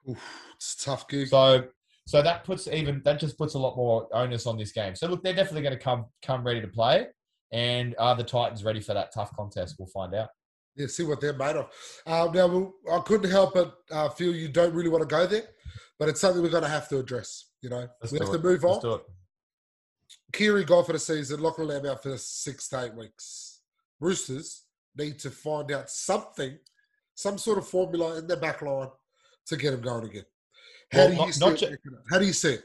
[0.10, 0.22] Oof,
[0.56, 1.28] it's a tough gig.
[1.28, 1.68] So
[2.08, 4.96] so that puts even that just puts a lot more onus on this game.
[4.96, 7.08] So look, they're definitely going to come come ready to play.
[7.52, 9.76] And are the Titans ready for that tough contest?
[9.78, 10.30] We'll find out.
[10.76, 11.70] Yeah, see what they're made of.
[12.06, 15.44] Um, now, I couldn't help but uh, feel you don't really want to go there,
[15.98, 17.52] but it's something we're going to have to address.
[17.62, 18.32] You know, Let's we have it.
[18.34, 19.00] to move Let's on.
[20.34, 21.42] Keary gone for the season.
[21.42, 23.62] Lachlan Lamb out for six to eight weeks.
[24.00, 24.67] Roosters
[24.98, 26.58] need to find out something,
[27.16, 28.90] some sort of formula in their back line
[29.48, 30.26] to get them going again.
[30.92, 31.84] How Well, do you not- see not it?
[31.84, 32.64] ju- How do you see it?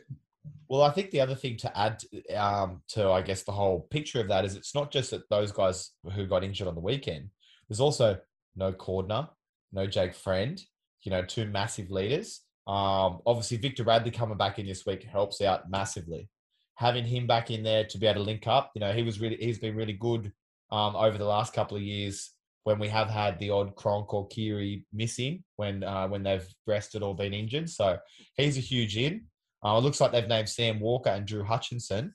[0.69, 2.03] Well, I think the other thing to add
[2.35, 5.53] um, to, I guess, the whole picture of that is it's not just that those
[5.53, 7.29] guys who got injured on the weekend.
[7.69, 8.19] There's also
[8.57, 9.29] no Cordner,
[9.73, 10.61] no Jake Friend,
[11.03, 12.41] you know, two massive leaders.
[12.67, 16.29] Um, obviously, Victor Radley coming back in this week helps out massively.
[16.77, 19.21] Having him back in there to be able to link up, you know, he was
[19.21, 20.33] really, he's been really good
[20.73, 22.31] um, over the last couple of years
[22.65, 27.03] when we have had the odd Cronk or Keary missing when uh, when they've rested
[27.03, 27.69] or been injured.
[27.71, 27.99] So
[28.37, 29.27] he's a huge in.
[29.65, 32.15] Uh, it looks like they've named Sam Walker and Drew Hutchison.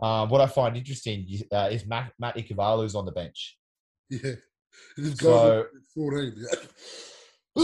[0.00, 3.56] Uh, what I find interesting uh, is Matt, Matt Ikuvalu's on the bench.
[4.10, 4.32] Yeah.
[5.14, 6.32] So- got 14.
[6.36, 6.58] Yeah.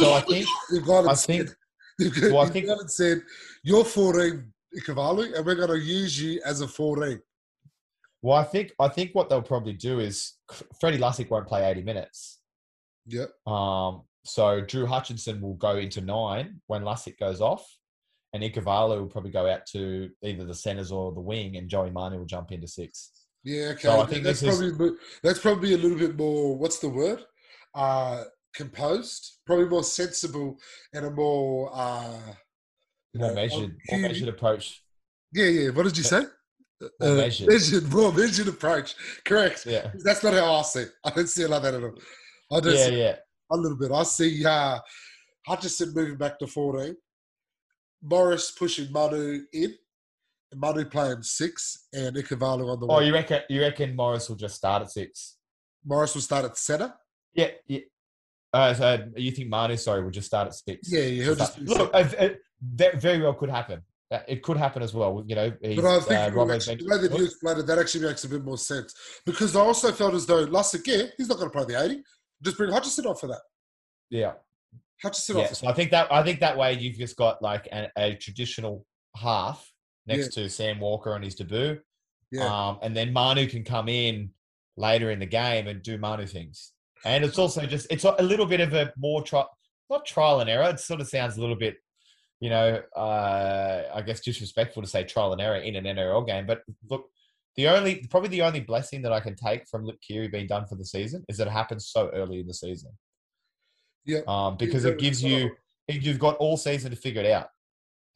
[0.00, 1.50] So I think- they've gone and I think-
[1.98, 3.22] they've well, I think- said,
[3.64, 7.20] you're 14, Ikuvalu, and we're going to use you as a 14.
[8.22, 10.34] Well, I think I think what they'll probably do is
[10.80, 12.40] Freddie Lussick won't play 80 minutes.
[13.06, 13.26] Yeah.
[13.46, 17.66] Um, so Drew Hutchison will go into nine when Lussick goes off,
[18.34, 21.90] and Ikuvalu will probably go out to either the centers or the wing, and Joey
[21.90, 23.10] Manu will jump into six.
[23.42, 23.82] Yeah, okay.
[23.82, 26.56] So I think that's this is- probably that's probably a little bit more.
[26.58, 27.24] What's the word?
[27.74, 30.58] Uh, composed, probably more sensible
[30.92, 32.18] and a more uh,
[33.14, 34.82] you More know, measured, more measured approach.
[35.32, 35.70] Yeah, yeah.
[35.70, 36.24] What did you say?
[36.82, 37.48] Uh, measured.
[37.48, 38.94] measured, more measured approach.
[39.24, 39.66] Correct.
[39.66, 40.90] Yeah, That's not how I see it.
[41.04, 41.94] I don't see it like that at all.
[42.52, 43.16] I just yeah, yeah.
[43.50, 43.92] a little bit.
[43.92, 44.78] I see uh,
[45.46, 46.96] Hutchison moving back to 14,
[48.02, 49.74] Morris pushing Manu in,
[50.52, 53.08] and Manu playing six, and Ikuvalu on the Oh, wing.
[53.08, 53.42] you reckon?
[53.48, 55.36] You reckon Morris will just start at six?
[55.84, 56.92] Morris will start at centre.
[57.34, 57.80] Yeah, yeah.
[58.52, 60.90] Uh, so you think Manu, sorry, will just start at six?
[60.90, 62.40] Yeah, yeah, he'll just do Look, uh, it,
[63.00, 63.82] very well could happen.
[64.26, 65.22] It could happen as well.
[65.26, 67.60] You know, But I think uh, it will Robert actually, the way that you explained
[67.60, 68.92] it, that actually makes a bit more sense.
[69.24, 72.02] Because I also felt as though yeah, he's not going to play the 80.
[72.42, 73.40] Just bring Hutchison off for that.
[74.10, 74.32] yeah,
[75.02, 75.44] Hutchison yeah.
[75.44, 75.54] off.
[75.54, 78.84] So I think that I think that way you've just got like a, a traditional
[79.16, 79.70] half
[80.06, 81.78] next to Sam Walker on his debut,
[82.32, 82.46] Yeah.
[82.46, 84.30] um, and then Manu can come in
[84.76, 86.72] later in the game and do Manu things.
[87.04, 89.44] And it's also just it's a little bit of a more tri-
[89.88, 90.70] not trial and error.
[90.70, 91.76] It sort of sounds a little bit,
[92.40, 96.46] you know, uh, I guess disrespectful to say trial and error in an NRL game.
[96.46, 97.10] But look,
[97.56, 100.66] the only probably the only blessing that I can take from Luke Keary being done
[100.66, 102.92] for the season is that it happens so early in the season.
[104.04, 104.20] Yeah.
[104.26, 105.50] Um, because it gives you
[105.88, 107.48] you've got all season to figure it out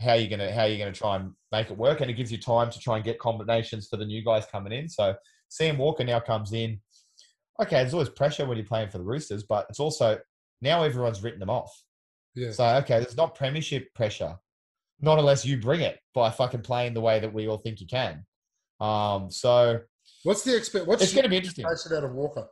[0.01, 2.39] how you're gonna how you're gonna try and make it work, and it gives you
[2.39, 4.89] time to try and get combinations for the new guys coming in.
[4.89, 5.15] So
[5.49, 6.81] Sam Walker now comes in.
[7.61, 10.19] Okay, there's always pressure when you're playing for the Roosters, but it's also
[10.61, 11.73] now everyone's written them off.
[12.35, 12.51] Yeah.
[12.53, 14.37] So okay, there's not premiership pressure,
[15.01, 17.87] not unless you bring it by fucking playing the way that we all think you
[17.87, 18.25] can.
[18.81, 19.81] Um, so
[20.25, 20.87] What's the expect?
[20.87, 21.65] What's it's going to be interesting.
[21.65, 22.47] expectation out of Walker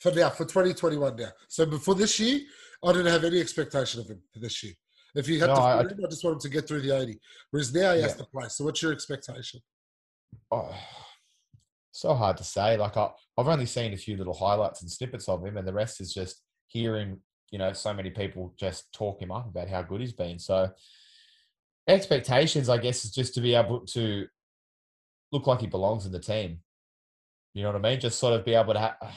[0.00, 1.28] for now for 2021 now?
[1.48, 2.40] So before this year,
[2.84, 4.74] I didn't have any expectation of him for this year.
[5.14, 6.94] If you had No, to, I- I, I just want him to get through the
[6.98, 7.18] 80.
[7.50, 8.16] Whereas now he has Yeah.
[8.18, 8.48] to play.
[8.48, 9.60] So what's your expectation?
[10.50, 10.74] Oh,
[11.92, 12.76] so hard to say.
[12.76, 15.72] Like I, I've only seen a few little highlights and snippets of him, and the
[15.72, 17.18] rest is just hearing,
[17.50, 20.38] you know, so many people just talk him up about how good he's been.
[20.38, 20.70] So
[21.88, 24.26] expectations, I guess, is just to be able to
[25.32, 26.60] look like he belongs in the team.
[27.54, 28.00] You know what I mean?
[28.00, 28.80] Just sort of be able to.
[28.80, 29.10] Ha- uh,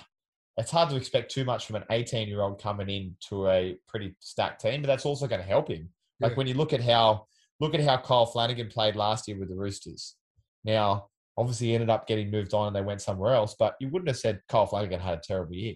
[0.58, 4.16] it's hard to expect too much from an 18 year old coming into a pretty
[4.20, 5.90] stacked team, but that's also going to help him.
[6.20, 6.38] Like Yeah.
[6.38, 7.28] when you look at how
[7.62, 10.16] look at how Kyle Flanagan played last year with the Roosters.
[10.64, 11.08] Now,
[11.38, 13.56] obviously, he ended up getting moved on and they went somewhere else.
[13.58, 15.76] But you wouldn't have said Kyle Flanagan had a terrible year.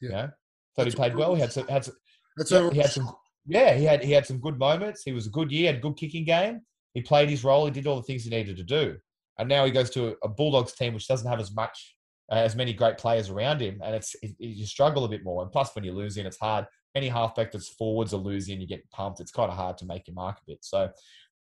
[0.00, 0.08] Yeah.
[0.08, 0.30] You know,
[0.76, 1.34] thought he played well.
[1.34, 1.94] He had some, had some,
[2.36, 3.10] That's yeah, he had some.
[3.46, 5.02] Yeah, he had he had some good moments.
[5.04, 6.60] He was a good year, had a good kicking game.
[6.94, 7.64] He played his role.
[7.64, 8.96] He did all the things he needed to do.
[9.38, 11.94] And now he goes to a Bulldogs team which doesn't have as much,
[12.32, 15.42] uh, as many great players around him, and it's it, you struggle a bit more.
[15.42, 16.66] And plus, when you're losing, it's hard.
[16.94, 19.20] Any halfback that's forwards are losing, you get pumped.
[19.20, 20.58] It's kind of hard to make your mark a bit.
[20.62, 20.88] So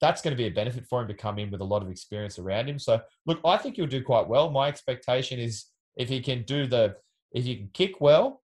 [0.01, 1.89] that's going to be a benefit for him to come in with a lot of
[1.89, 2.79] experience around him.
[2.79, 4.49] So look, I think he'll do quite well.
[4.49, 6.95] My expectation is if he can do the,
[7.31, 8.41] if he can kick well,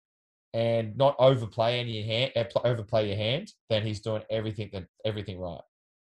[0.53, 5.39] and not overplay any hand, uh, overplay your hand, then he's doing everything that everything
[5.39, 5.61] right.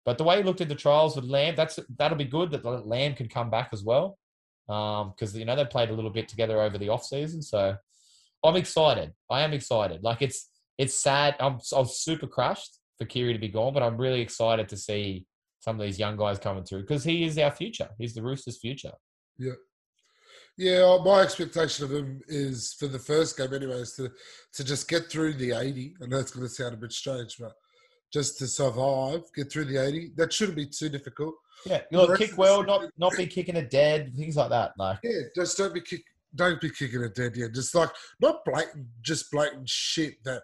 [0.06, 2.52] But the way he looked at the trials with Lamb, that's that'll be good.
[2.52, 4.18] That Lamb can come back as well,
[4.68, 7.41] because you know they played a little bit together over the off season.
[7.41, 7.76] So
[8.43, 9.14] I'm excited.
[9.30, 10.04] I am excited.
[10.04, 11.36] Like it's it's sad.
[11.39, 15.26] I'm I'm super crushed for Keary to be gone, but I'm really excited to see
[15.60, 17.89] some of these young guys coming through because he is our future.
[17.98, 18.93] He's the Roosters' future.
[19.38, 19.54] Yeah,
[20.60, 24.12] uh, my expectation of him is for the first game, anyways, to
[24.53, 25.95] to just get through the 80.
[26.01, 27.53] I know it's going to sound a bit strange, but
[28.12, 30.12] just to survive, get through the 80.
[30.16, 31.36] That shouldn't be too difficult.
[31.66, 34.72] Yeah, The look, kick well, not not be kicking a dead, things like that.
[34.78, 36.01] Like Yeah, just don't be kick,
[36.36, 37.53] don't be kicking a dead yet.
[37.53, 37.89] Just like
[38.22, 40.43] not blatant, just blatant shit that,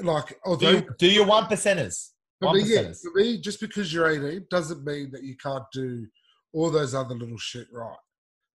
[0.00, 2.10] like, do you, do your one percenters.
[2.40, 3.00] for me, yeah, percenters.
[3.02, 6.06] for me, just because you're 18 doesn't mean that you can't do
[6.52, 7.96] all those other little shit right.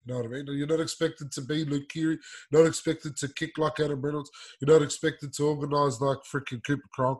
[0.05, 0.45] You know what I mean?
[0.49, 2.19] You're not expected to be Luke Keary,
[2.51, 4.29] not expected to kick like Adam Reynolds,
[4.61, 7.19] you're not expected to organise like freaking Cooper Cronk.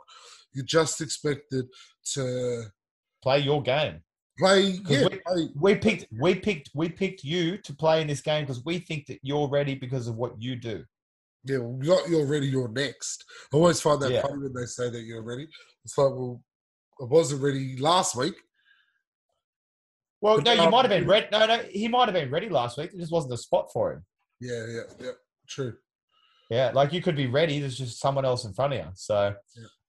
[0.53, 1.65] You're just expected
[2.13, 2.65] to
[3.23, 4.01] Play your game.
[4.37, 8.21] play, yeah, we- play, We picked, we picked, we picked you to play in this
[8.21, 10.85] game because we think that you're ready because of what you do.
[11.43, 13.25] Yeah, well, not you're ready, you're next.
[13.51, 14.21] I always find that Yeah.
[14.21, 15.47] funny when they say that you're ready.
[15.83, 16.43] It's like, well,
[17.01, 18.35] I wasn't ready last week.
[20.25, 21.27] Well, no, you um, might have been ready.
[21.31, 22.89] No, no, he might have been ready last week.
[22.91, 24.03] There just wasn't a spot for him.
[24.41, 25.11] Yeah, yeah, yeah.
[25.47, 25.75] True.
[26.49, 27.59] Yeah, like you could be ready.
[27.59, 28.91] There's just someone else in front of you.
[28.95, 29.35] So,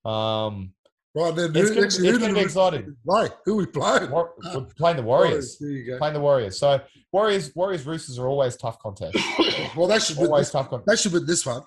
[0.05, 0.74] um,
[1.14, 2.97] Right then, It's who, gonna- actually, it's who gonna be we exciting.
[3.09, 3.28] Play?
[3.47, 4.11] Who we playing?
[4.11, 5.57] War- we're playing the Warriors.
[5.59, 5.97] There you go.
[5.97, 6.59] Playing the Warriors.
[6.59, 6.78] So,
[7.11, 9.16] Warriors, Warriors, Roosters are always tough contests.
[9.76, 10.18] well, they should.
[10.18, 11.62] Always This, tough con- they should win this one.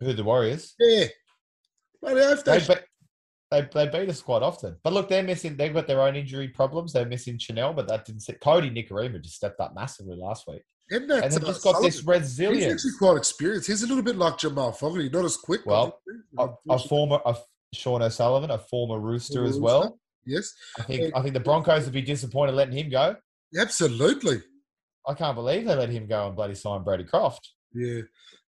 [0.00, 0.74] Who the Warriors?
[0.78, 1.06] Yeah.
[2.02, 2.80] But if they, They, be-
[3.62, 4.76] they they beat us quite often.
[4.82, 5.56] But look, they're missing.
[5.56, 6.92] They've got their own injury problems.
[6.92, 8.20] They're missing Chanel, but that didn't.
[8.22, 8.40] Sit.
[8.40, 12.00] Kodi Nikorima just stepped up massively last week, and and they've uh, just got this
[12.00, 12.22] Sullivan,
[12.54, 13.66] He's actually quite experienced.
[13.68, 15.62] He's a little bit like Jamal Fogarty, not as quick.
[15.66, 16.00] Well,
[16.38, 17.36] A, a former, a
[17.72, 19.62] Sean O'Sullivan, a former Rooster Former as Rooster.
[19.64, 19.98] well.
[20.26, 23.16] yes, I think I think the Broncos would be disappointed letting him go.
[23.58, 24.42] absolutely.
[25.06, 27.52] I can't believe they let him go and bloody sign Brodie Croft.
[27.74, 28.00] Yeah.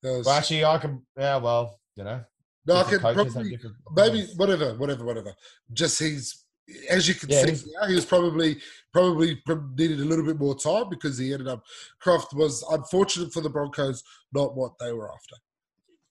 [0.03, 1.05] Was- Well, actually, I can.
[1.17, 2.21] Yeah, well, you know,
[2.65, 3.57] no, I can probably
[3.95, 4.35] maybe opinions.
[4.37, 5.33] whatever, whatever, whatever.
[5.73, 6.43] Just he's
[6.89, 8.57] as you can Yeah, see now, he was probably
[8.93, 9.41] probably
[9.75, 11.63] needed a little bit more time because he ended up.
[11.99, 14.03] Croft was unfortunate for the Broncos,
[14.33, 15.35] not what they were after.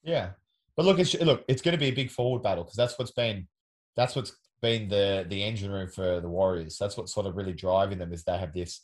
[0.03, 0.31] Yeah,
[0.75, 3.11] but look, it's look, it's going to be a big forward battle because that's what's
[3.11, 3.47] been,
[3.95, 6.77] that's what's been the the engine room for the Warriors.
[6.77, 8.81] That's what's sort of really driving them is they have this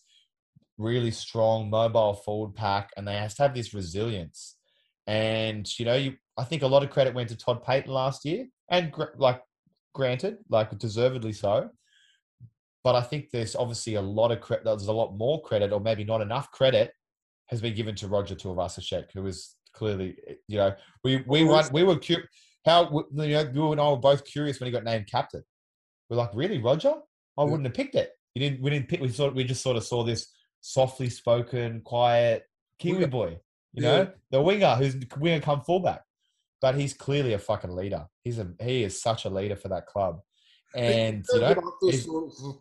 [0.77, 4.55] really strong mobile forward pack and they have to have this resilience.
[5.05, 8.23] And you know, you I think a lot of credit went to Todd Payten last
[8.25, 9.41] year, and gr- like
[9.93, 11.69] granted, like deservedly so.
[12.83, 14.63] But I think there's obviously a lot of credit.
[14.65, 16.93] There's a lot more credit, or maybe not enough credit,
[17.47, 20.73] has been given to Roger Tuivasa-Sheck, who is clearly, eh, you know,
[21.03, 22.23] we we want we were cu-
[22.65, 23.23] how you know
[23.53, 25.43] you and I were both curious when he got named captain.
[26.09, 26.93] We're like, really, Roger?
[27.37, 28.11] I wouldn't have picked it.
[28.35, 28.61] You didn't.
[28.61, 29.01] We didn't pick.
[29.01, 29.35] We sort.
[29.35, 30.27] We just sort of saw this
[30.61, 32.43] softly spoken, quiet
[32.79, 33.39] Kiwi boy.
[33.73, 33.91] You Yeah.
[33.97, 36.01] know, the winger who's winger come fullback,
[36.61, 38.05] but he's clearly a fucking leader.
[38.23, 40.19] He's a he is such a leader for that club,
[40.75, 41.53] and you know, I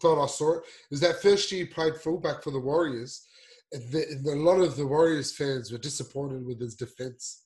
[0.00, 3.24] thought, I saw it is that first year he played fullback for the Warriors.
[3.70, 7.44] And the, a lot of the Warriors fans were disappointed with his defense,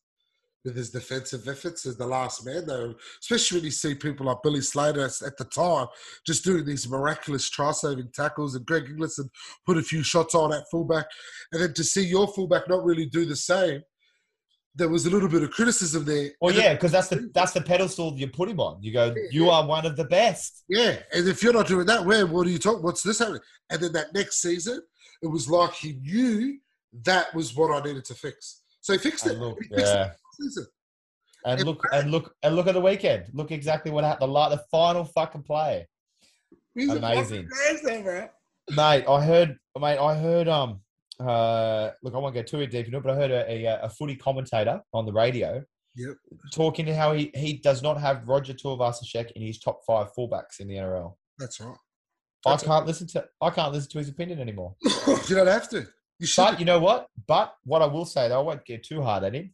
[0.65, 2.65] with his defensive efforts as the last man.
[2.65, 5.89] Though, especially when you see people like Billy Slater at the time
[6.25, 9.29] just doing these miraculous try-saving tackles, and Greg Ingleson
[9.67, 11.07] put a few shots on at fullback,
[11.51, 13.83] and then to see your fullback not really do the same.
[14.75, 16.31] There was a little bit of criticism there.
[16.41, 18.83] well, And yeah, because that's the that's the pedestal you put him on.
[18.83, 20.65] You go, you are one of the best.
[20.69, 22.83] Yeah, and if you're not doing that, where what are you talking?
[22.83, 23.43] What's this happening?
[23.71, 24.81] And then that next season,
[25.23, 26.59] it was like he knew
[27.05, 28.63] that was what I needed to fix.
[28.81, 29.33] So he fixed it.
[29.33, 30.13] And look, fixed yeah,
[31.45, 33.27] and And- look, and look, and look at the weekend.
[33.33, 34.35] Look exactly what happened.
[34.35, 35.89] The, the final fucking play.
[36.75, 37.49] He's Amazing.
[38.03, 38.29] bro.
[38.71, 39.05] mate.
[39.09, 39.99] I heard, mate.
[39.99, 40.49] I heard.
[40.49, 40.81] Um,
[41.29, 43.89] uh, look, I won't go too deep into it, but I heard a, a, a
[43.89, 45.63] footy commentator on the radio
[45.95, 46.17] Yep.
[46.55, 50.59] talking to how he he does not have Roger Tuivasa-Sheck in his top five fullbacks
[50.61, 51.15] in the NRL.
[51.39, 51.77] That's right.
[52.47, 54.75] I can't listen to I can't listen to his opinion anymore.
[54.83, 55.87] you don't have to.
[56.19, 56.43] You should.
[56.45, 57.09] But you know what?
[57.27, 59.53] But what I will say, though, I won't get too hard at him.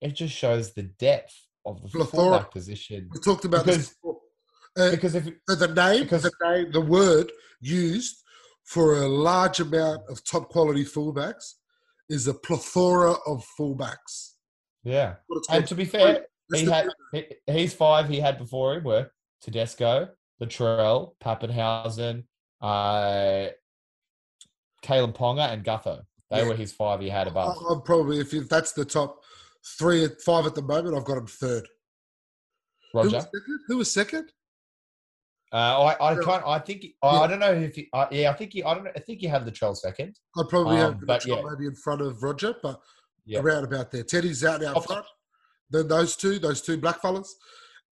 [0.00, 2.06] It just shows the depth of the Plethora.
[2.10, 3.08] fullback position.
[3.12, 4.18] we talked about because- this before.
[4.78, 8.22] Uh, Because if the, the name, because- the name, the word used
[8.66, 11.54] for a large amount of top quality fullbacks
[12.10, 14.32] is a plethora of fullbacks.
[14.84, 15.14] yeah,
[15.50, 19.10] and to be fair, That's he had he, he's five he had before him were
[19.40, 20.08] Tedesco,
[20.42, 22.24] Latrell, Papenhuyzen,
[22.60, 23.48] uh,
[24.84, 26.02] Kalyn Ponga, and Gutho.
[26.30, 26.48] They Yeah.
[26.48, 27.56] were his five he had above.
[27.70, 29.22] I'm probably if, if that's the top
[29.78, 31.66] three five at the moment, I've got him third.
[32.92, 33.60] Who was Roger, second?
[33.68, 34.32] Who was second?
[35.52, 36.44] Uh, I I can't.
[36.46, 37.20] I think I, Yeah.
[37.20, 39.20] I don't know if he, uh, yeah I think he I don't know I think
[39.20, 40.18] he had Latrell second.
[40.38, 41.50] I'd probably Um, have but Latrell yeah.
[41.50, 42.80] maybe in front of Roger, but
[43.24, 43.40] Yeah.
[43.40, 44.02] around about there.
[44.04, 45.06] Teddy's out out front.
[45.70, 47.34] Then those two, those two black fellas,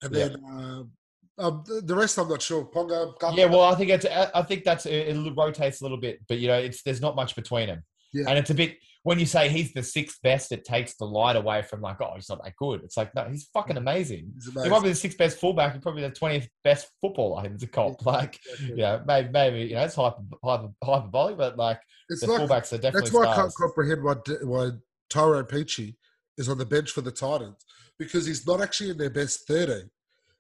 [0.03, 0.29] and Yeah.
[0.29, 0.93] then um,
[1.39, 2.65] um, the, the rest I'm not sure.
[2.65, 3.13] Ponga.
[3.37, 6.21] Yeah, well, I think it's I I think that's it, it rotates a little bit,
[6.29, 7.83] but you know, it's there's not much between them,
[8.13, 8.27] Yeah.
[8.29, 11.37] and it's a bit when you say he's the sixth best, it takes the light
[11.37, 12.83] away from like, oh, he's not that good.
[12.83, 14.33] It's like, no, he's fucking amazing.
[14.35, 14.71] He's He amazing.
[14.71, 15.73] might be the sixth best fullback.
[15.75, 18.05] He's probably the twentieth best footballer in the comp.
[18.05, 18.67] Like, Yeah.
[18.69, 22.41] you know, maybe maybe you know it's hyper, hyper, hyperbolic, but like It's the like
[22.43, 24.71] fullbacks are definitely That's why I can't comprehend why, why
[25.11, 25.97] Tyrone Peachey
[26.37, 27.65] is on the bench for the Titans
[27.99, 29.83] because he's not actually in their best thirty.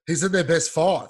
[0.06, 1.08] He's in their best five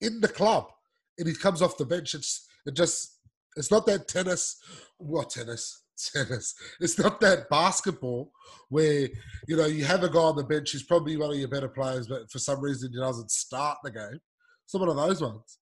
[0.00, 0.70] in the club.
[1.18, 2.14] And he comes off the bench.
[2.14, 3.20] It's it just,
[3.56, 4.56] it's not that tennis.
[4.98, 5.83] What tennis?
[5.96, 6.54] Tennis.
[6.80, 8.32] It's not that basketball
[8.68, 9.08] where,
[9.48, 11.68] you know, you have a guy on the bench who's probably one of your better
[11.68, 14.20] players, but for some reason he doesn't start the game.
[14.64, 15.58] It's one of those ones.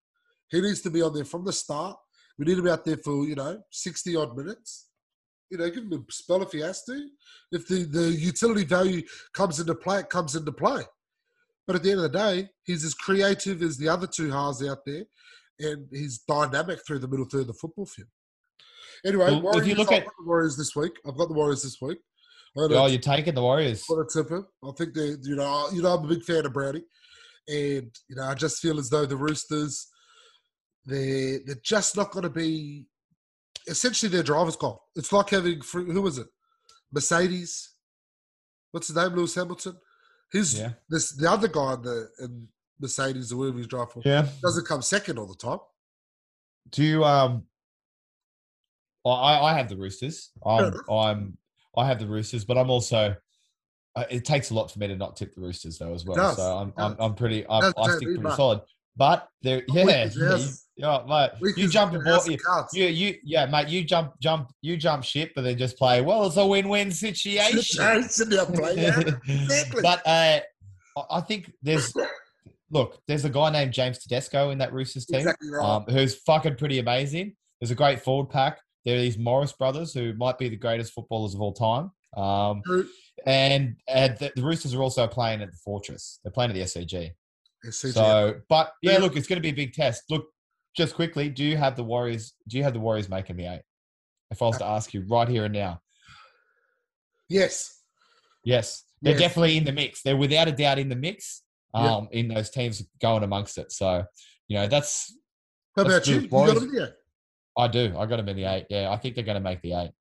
[0.51, 1.97] He needs to be on there from the start.
[2.39, 4.89] We need him out there for, you know, 60 odd minutes
[5.51, 7.09] You know, give him a spell if he has to.
[7.53, 9.03] If the, the utility value
[9.35, 10.83] comes into play, it comes into play.
[11.67, 14.67] But at the end of the day, he's as creative as the other two halves
[14.67, 15.05] out there,
[15.61, 18.09] and he's dynamic through the middle third of the football field.
[19.05, 20.93] Anyway, Well, if you look I've at- the Warriors this week.
[21.07, 21.99] I've got the Warriors this week.
[22.57, 23.83] Oh, you're taking the Warriors.
[23.85, 24.47] for the tipper.
[24.63, 26.85] I think they, you know, you know, I'm a big fan of Brownie,
[27.49, 29.89] and you know, I just feel as though the Roosters,
[30.85, 32.87] they they're just not going to be.
[33.69, 34.77] Essentially, their driver's gone.
[34.97, 36.27] It's like having who was it?
[36.93, 37.71] Mercedes.
[38.73, 39.15] What's his name?
[39.15, 39.77] Lewis Hamilton.
[40.33, 40.73] His Yeah.
[40.89, 42.49] this the other guy in the in
[42.81, 44.29] Mercedes or whatever he's driving for Yeah.
[44.43, 45.61] doesn't come second all the time.
[46.71, 47.47] Do you um?
[49.11, 50.31] I I have the Roosters.
[50.45, 50.75] I'm.
[50.91, 51.37] I'm
[51.77, 53.15] I have the Roosters, but I'm also.
[53.95, 56.17] Uh, it takes a lot for me to not tip the Roosters though as well.
[56.17, 56.97] does, so I'm, I'm.
[56.99, 58.37] I'm pretty I, I stick pretty back.
[58.37, 58.61] solid.
[58.95, 62.27] But there, yeah, as yeah, you, yeah, mate, you jump aboard.
[62.27, 62.37] You,
[62.75, 66.03] you, you, yeah, mate, you jump, jump, you jump ship, but then just play.
[66.03, 67.63] Well, it's a win-win situation.
[67.63, 69.01] Situation play, yeah.
[69.27, 69.81] Exactly.
[69.83, 70.41] but uh,
[70.99, 71.95] I- I think there's
[72.71, 75.65] look, there's a guy named James Tedesco in that Roosters team, Exactly right.
[75.65, 77.35] um, who's fucking pretty amazing.
[77.61, 78.59] There's a great forward pack.
[78.85, 81.91] There are these Morris brothers who might be the greatest footballers of all time.
[82.17, 82.63] Um,
[83.27, 86.19] and uh, the, the Roosters are also playing at the Fortress.
[86.23, 87.13] They're playing at the SCG.
[87.65, 87.93] SCG.
[87.93, 90.05] So, but yeah, look, it's going to be a big test.
[90.11, 90.27] Look,
[90.77, 92.35] just quickly, do you have the Warriors?
[92.49, 93.63] Do you have the Warriors making the eight?
[94.31, 95.81] If I was to ask you right here and now,
[97.29, 97.83] yes.
[98.45, 99.21] yes, they're Yes.
[99.21, 100.03] definitely in the mix.
[100.03, 101.43] They're without a doubt in the mix.
[101.75, 103.73] Um, in those teams going amongst it.
[103.73, 104.05] So,
[104.47, 105.17] you know, that's
[105.75, 106.29] How about you?
[106.31, 106.89] You
[107.57, 107.95] I do.
[107.99, 108.67] I got them in the eight.
[108.71, 109.93] Yeah, I think they're going to make the eight.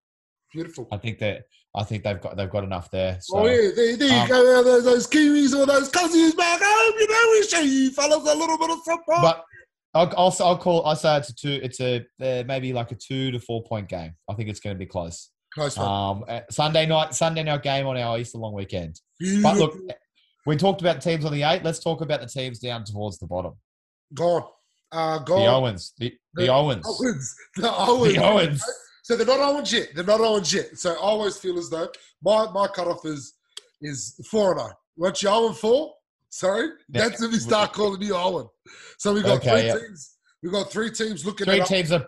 [0.53, 0.87] Beautiful.
[0.91, 1.43] I think that
[1.75, 3.17] I think they've got they've got enough there.
[3.21, 3.39] So.
[3.39, 4.63] oh yeah, there, there you um, go.
[4.63, 6.93] Those, those Kiwis or those cousins back home.
[6.99, 9.21] You know, we show you fellas a little bit of football.
[9.21, 9.45] But
[9.93, 10.85] I'll, I'll, I'll call.
[10.85, 11.59] I say it's a two.
[11.63, 14.13] It's a uh, maybe like a two to four point game.
[14.29, 15.29] I think it's going to be close.
[15.53, 15.87] Close one.
[15.87, 18.99] Um, uh, Sunday night, Sunday night game on our Easter long weekend.
[19.41, 19.77] But look,
[20.45, 21.63] we talked about teams on the eight.
[21.63, 23.53] Let's talk about the teams down towards the bottom.
[24.13, 24.43] gone.
[24.91, 25.33] Uh, The.
[25.33, 25.93] Owens.
[25.97, 26.85] The, the The Owens.
[26.87, 27.35] Owens.
[27.55, 28.13] The Owens.
[28.15, 28.63] The Owens.
[29.03, 29.89] So they're not Owens yet.
[29.95, 30.77] They're not Owens yet.
[30.77, 31.89] So I always feel as though
[32.23, 33.33] my my cutoff is
[33.81, 34.71] is four and zero.
[34.97, 35.93] Once you're Owen four,
[36.29, 38.47] sorry, that's when we start calling you Owen.
[38.97, 39.75] So we've got Okay, three yeah.
[39.75, 40.17] teams.
[40.43, 41.67] We've got three teams looking Three at.
[41.67, 42.05] teams are.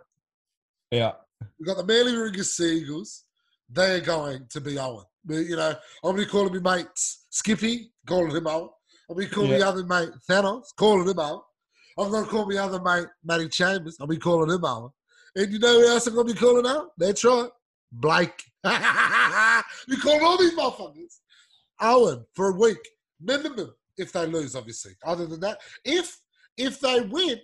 [0.91, 1.13] Yeah.
[1.59, 3.23] We've got the Manly Warriors Seagulls.
[3.69, 5.05] They are going to be Owen.
[5.25, 5.73] But, you know,
[6.03, 8.69] I'm going to call my mate Skippy, calling him Owen.
[9.09, 9.67] I'm going to call Yeah.
[9.69, 11.41] other mate Thanos, calling him Owen.
[11.97, 13.97] I'm to call my other mate Matty Chambers.
[13.99, 14.91] I'll be calling him Owen.
[15.35, 16.91] And you know who else I'm to be calling out?
[16.97, 17.49] That's right,
[17.91, 18.43] Blake.
[18.65, 21.19] you call all these motherfuckers
[21.81, 22.77] Owen for a week
[23.19, 24.93] minimum if they lose, obviously.
[25.03, 26.19] Other than that, if
[26.57, 27.39] if they win,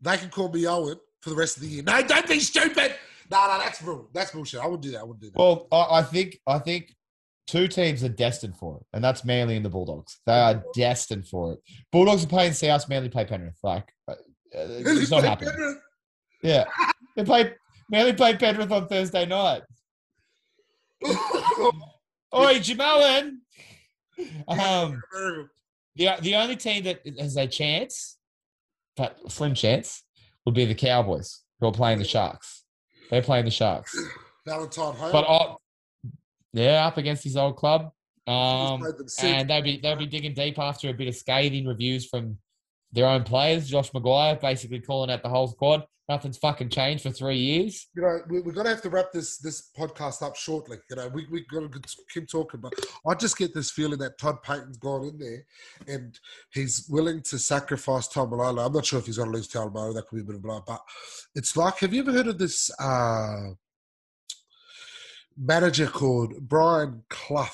[0.00, 1.82] they can call me Owen for the rest of the year.
[1.82, 2.96] No, don't be stupid.
[3.30, 4.08] No, no, that's bull.
[4.12, 4.60] That's bullshit.
[4.60, 5.00] I wouldn't do that.
[5.00, 5.38] I wouldn't do that.
[5.38, 6.94] Well, I think I think
[7.46, 10.18] two teams are destined for it, and that's Manly and the Bulldogs.
[10.26, 11.58] They are destined for it.
[11.92, 12.88] Bulldogs are playing South.
[12.88, 13.58] Manly play Penrith.
[13.62, 14.14] Like uh,
[14.54, 15.80] it's not happening.
[16.42, 16.64] Yeah,
[17.16, 17.52] they play.
[17.90, 19.62] Manly play Penrith on Thursday night.
[21.04, 23.36] Oi, Jamoan.
[24.48, 25.02] Um,
[25.94, 28.18] the the only team that has a chance,
[28.96, 30.02] but slim chance,
[30.44, 32.64] would be the Cowboys, who are playing the Sharks.
[33.10, 33.96] They're playing the Sharks,
[34.46, 35.12] Valentine Holmes.
[35.12, 35.54] but uh,
[36.52, 37.90] yeah, up against his old club.
[38.26, 39.24] Um, played them six.
[39.24, 42.38] and they'll be they'll be digging deep after a bit of scathing reviews from
[42.92, 43.68] their own players.
[43.68, 45.84] Josh McGuire basically calling out the whole squad.
[46.08, 47.88] Nothing's fucking changed for three years.
[47.96, 50.78] you know, we, we're gonna have to wrap this this podcast up shortly.
[50.88, 51.68] You know, we we gotta
[52.12, 52.74] keep talking, but
[53.08, 55.44] I just get this feeling that Todd Payten's gone in there,
[55.88, 56.18] and
[56.52, 58.66] he's willing to sacrifice Taumalolo.
[58.66, 59.94] I'm not sure if he's gonna lose Taumalolo.
[59.94, 60.80] That could be a bit of a blow, but
[61.34, 63.50] it's like, have you ever heard of this uh,
[65.36, 67.48] manager called Brian Clough?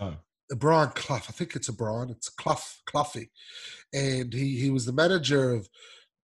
[0.00, 0.16] No.
[0.56, 1.16] Brian Clough.
[1.16, 2.10] I think it's a Brian.
[2.10, 3.30] It's Clough, Cloughie,
[3.92, 5.68] and he he was the manager of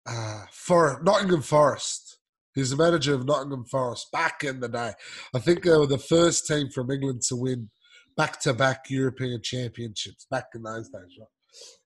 [0.07, 2.19] uh, for Nottingham Forest.
[2.55, 4.93] He was the manager of Nottingham Forest back in the day.
[5.35, 7.69] I think they were the first team from England to win
[8.15, 11.27] back-to-back European championships back in those days, right?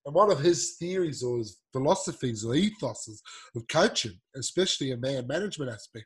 [0.06, 3.20] And one of his theories or his philosophies or ethoses
[3.56, 6.06] of coaching, especially a man management aspect,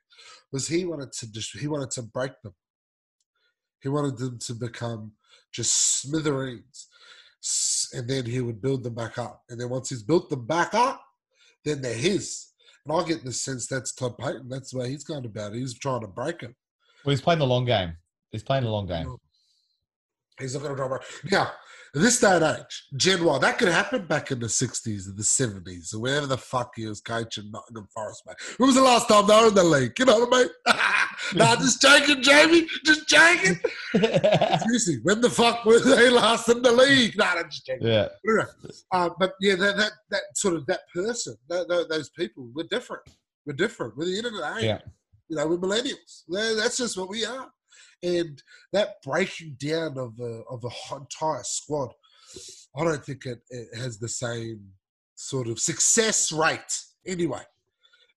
[0.52, 2.54] was he wanted to just he wanted to break them.
[3.82, 5.14] He wanted them to become
[5.54, 6.88] just smithereens,
[7.94, 9.44] and then he would build them back up.
[9.50, 11.02] And then once he's built them back up,
[11.64, 12.48] then they're his.
[12.86, 14.50] And I get the sense that's Todd Payten.
[14.50, 15.60] That's the way he's going about it.
[15.60, 16.54] He's trying to break it.
[17.04, 17.96] Well, he's playing the long game.
[18.32, 19.16] He's playing the long game.
[20.40, 21.04] He's not going to drop.
[21.32, 21.52] Now,
[22.02, 25.24] this day and age, Gen Y, that could happen back in the 60s and the
[25.24, 28.36] 70s or wherever the fuck he was coaching Nottingham Forest, mate.
[28.58, 29.98] When was the last time they were in the league?
[29.98, 30.50] You know what I mean?
[31.36, 32.68] nah, just joking, Jamie.
[32.86, 33.60] Just joking.
[33.94, 37.18] Seriously, when the fuck were they last in the league?
[37.18, 37.88] Nah, I'm just joking.
[37.88, 38.08] yeah.
[38.92, 42.68] Uh, but yeah, that, that that sort of that person, that, that, those people, we're
[42.70, 43.04] different.
[43.46, 43.96] We're different.
[43.96, 44.64] We're the internet age.
[44.64, 44.80] Yeah.
[45.30, 46.24] You know, we're millennials.
[46.28, 47.50] That's just what we are.
[48.06, 48.42] And
[48.72, 51.92] that breaking down of a of whole entire squad,
[52.76, 54.62] I don't think it, it has the same
[55.16, 56.80] sort of success rate.
[57.06, 57.42] Anyway,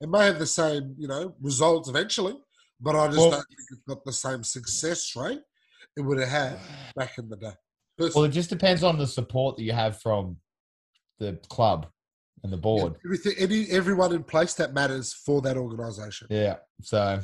[0.01, 2.35] it may have the same, you know, results eventually,
[2.81, 5.41] but I just Well- don't think it's got the same success rate
[5.97, 6.59] it would have had
[6.95, 7.53] back in the day.
[8.15, 10.37] Well, it just depends on the support that you have from
[11.19, 11.89] the club
[12.45, 12.95] and the board.
[13.05, 16.29] Everything, any, everyone in place that matters for that organisation.
[16.31, 16.57] Yeah.
[16.83, 17.21] So.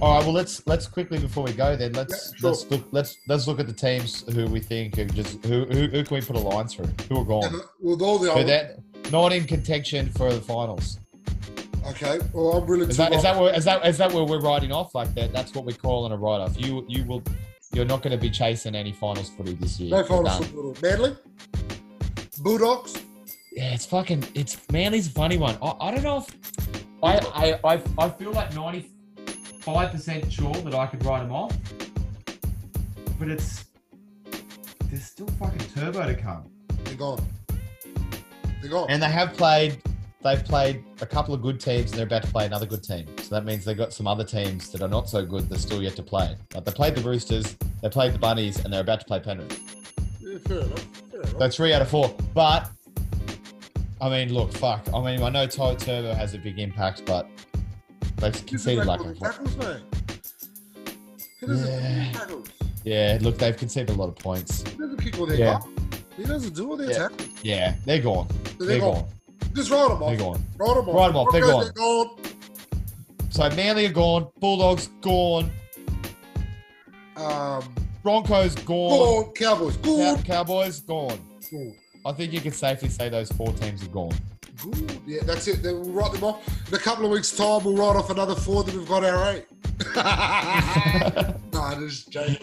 [0.00, 0.24] All right.
[0.24, 2.50] Well, let's let's quickly before we go then let's Yeah, sure.
[2.50, 5.88] let's look let's let's look at the teams who we think are just who who,
[5.88, 6.88] who can we put a line through?
[7.08, 7.60] Who are gone?
[7.80, 8.78] With all the that
[9.10, 10.98] not in contention for the finals.
[11.88, 12.86] okay, well, I'm really.
[12.86, 15.32] Is that is that where is that is that where we're riding off like that?
[15.32, 16.60] That's what we're calling a write off.
[16.60, 17.22] You you will
[17.72, 19.90] you're not going to be chasing any finals footy this year.
[19.90, 20.76] no You're final football.
[20.82, 21.16] Manly,
[22.40, 23.02] Bulldogs.
[23.52, 24.24] Yeah, it's fucking.
[24.34, 25.58] It's Manly's a funny one.
[25.60, 26.36] I, I don't know if
[27.02, 28.90] I, I I I feel like ninety
[29.74, 31.54] five percent sure that I could write them off,
[33.18, 33.66] but it's
[34.84, 36.50] there's still fucking turbo to come.
[36.84, 37.22] They're gone.
[38.62, 38.86] They're gone.
[38.88, 39.82] And they have played.
[40.24, 43.06] They've played a couple of good teams, and they're about to play another good team.
[43.18, 45.48] So that means they've got some other teams that are not so good.
[45.50, 46.34] They're still yet to play.
[46.54, 49.60] Like they played the Roosters, they played the Bunnies, and they're about to play Penrith.
[50.20, 50.80] yeah, fair enough.
[51.10, 51.38] Fair enough.
[51.38, 52.14] So three out of four.
[52.32, 52.70] But
[54.00, 54.88] I mean, look, fuck.
[54.94, 57.28] I mean, I know Ty Turbo has a big impact, but
[58.22, 59.80] a conceded like a tackles, mate.
[61.40, 62.12] He Yeah.
[62.12, 62.48] tackles.
[62.84, 63.18] yeah.
[63.20, 64.62] Look, they've conceded a lot of points.
[64.62, 65.60] He doesn't kick all their Yeah.
[66.16, 66.98] He doesn't do all their Yeah.
[67.08, 67.28] tackles.
[67.42, 68.26] Yeah, they're gone.
[68.58, 68.94] So They're gone.
[68.94, 69.08] gone.
[69.54, 70.08] Just write them off.
[70.08, 70.44] They're gone.
[70.56, 70.94] Write them off.
[70.94, 71.28] Write 'em off.
[71.32, 71.64] They're gone.
[71.64, 72.10] They're gone.
[73.30, 74.26] So Manly are gone.
[74.40, 75.50] Bulldogs gone.
[77.16, 79.24] Um, Broncos gone.
[79.24, 79.32] gone.
[79.34, 79.76] Cowboys.
[79.76, 79.82] Cow-
[80.16, 80.24] Good.
[80.24, 81.20] Cowboys gone.
[81.50, 81.74] Good.
[82.04, 84.14] I think you can safely say those four teams are gone.
[84.62, 85.00] Good.
[85.06, 85.62] Yeah, that's it.
[85.62, 86.46] Then we'll write them off.
[86.68, 89.32] In a couple of weeks' time, we'll write off another four that we've got our
[89.34, 89.46] eight.
[91.52, 92.38] no, I'm just joking.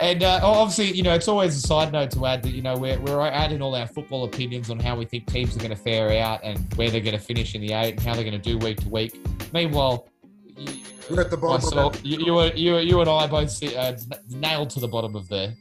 [0.00, 2.76] And uh, obviously, you know, it's always a side note to add that, you know,
[2.76, 5.76] we're, we're adding all our football opinions on how we think teams are going to
[5.76, 8.40] fare out and where they're going to finish in the eight and how they're going
[8.40, 9.18] to do week to week.
[9.52, 10.08] Meanwhile,
[10.56, 10.72] you,
[11.10, 13.96] We're at the bottom myself, you, you, and- you, you and I both sit, uh,
[14.30, 15.54] nailed to the bottom of the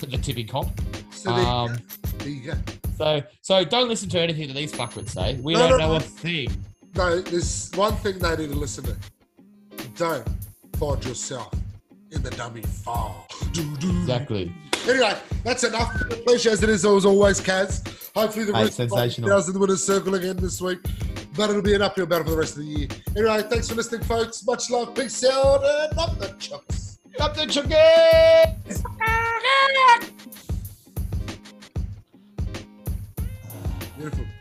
[0.00, 0.78] the tipping comp.
[1.24, 2.18] So there, Um, you go.
[2.18, 2.54] there you go.
[2.98, 5.38] so so don't listen to anything that these fuckwits say.
[5.42, 5.96] We No, don't no, know no.
[5.96, 6.48] a thing.
[6.94, 8.96] No, there's one thing they need to listen to.
[9.96, 10.28] Don't
[10.76, 11.52] find yourself
[12.12, 13.26] in the dummy file.
[13.56, 14.52] Exactly.
[14.86, 15.92] Anyway, that's enough.
[16.26, 17.82] Pleasure as it is as always, Kaz.
[18.14, 19.30] Hopefully the Mate, Roosters sensational.
[19.30, 20.78] doesn't win a circle again this week.
[21.36, 22.88] But it'll be an uphill battle for the rest of the year.
[23.16, 24.44] Anyway, thanks for listening, folks.
[24.46, 24.94] Much love.
[24.94, 26.98] Peace out and up the chucks.
[27.18, 28.84] Up the chickens!
[34.04, 34.33] Beautiful.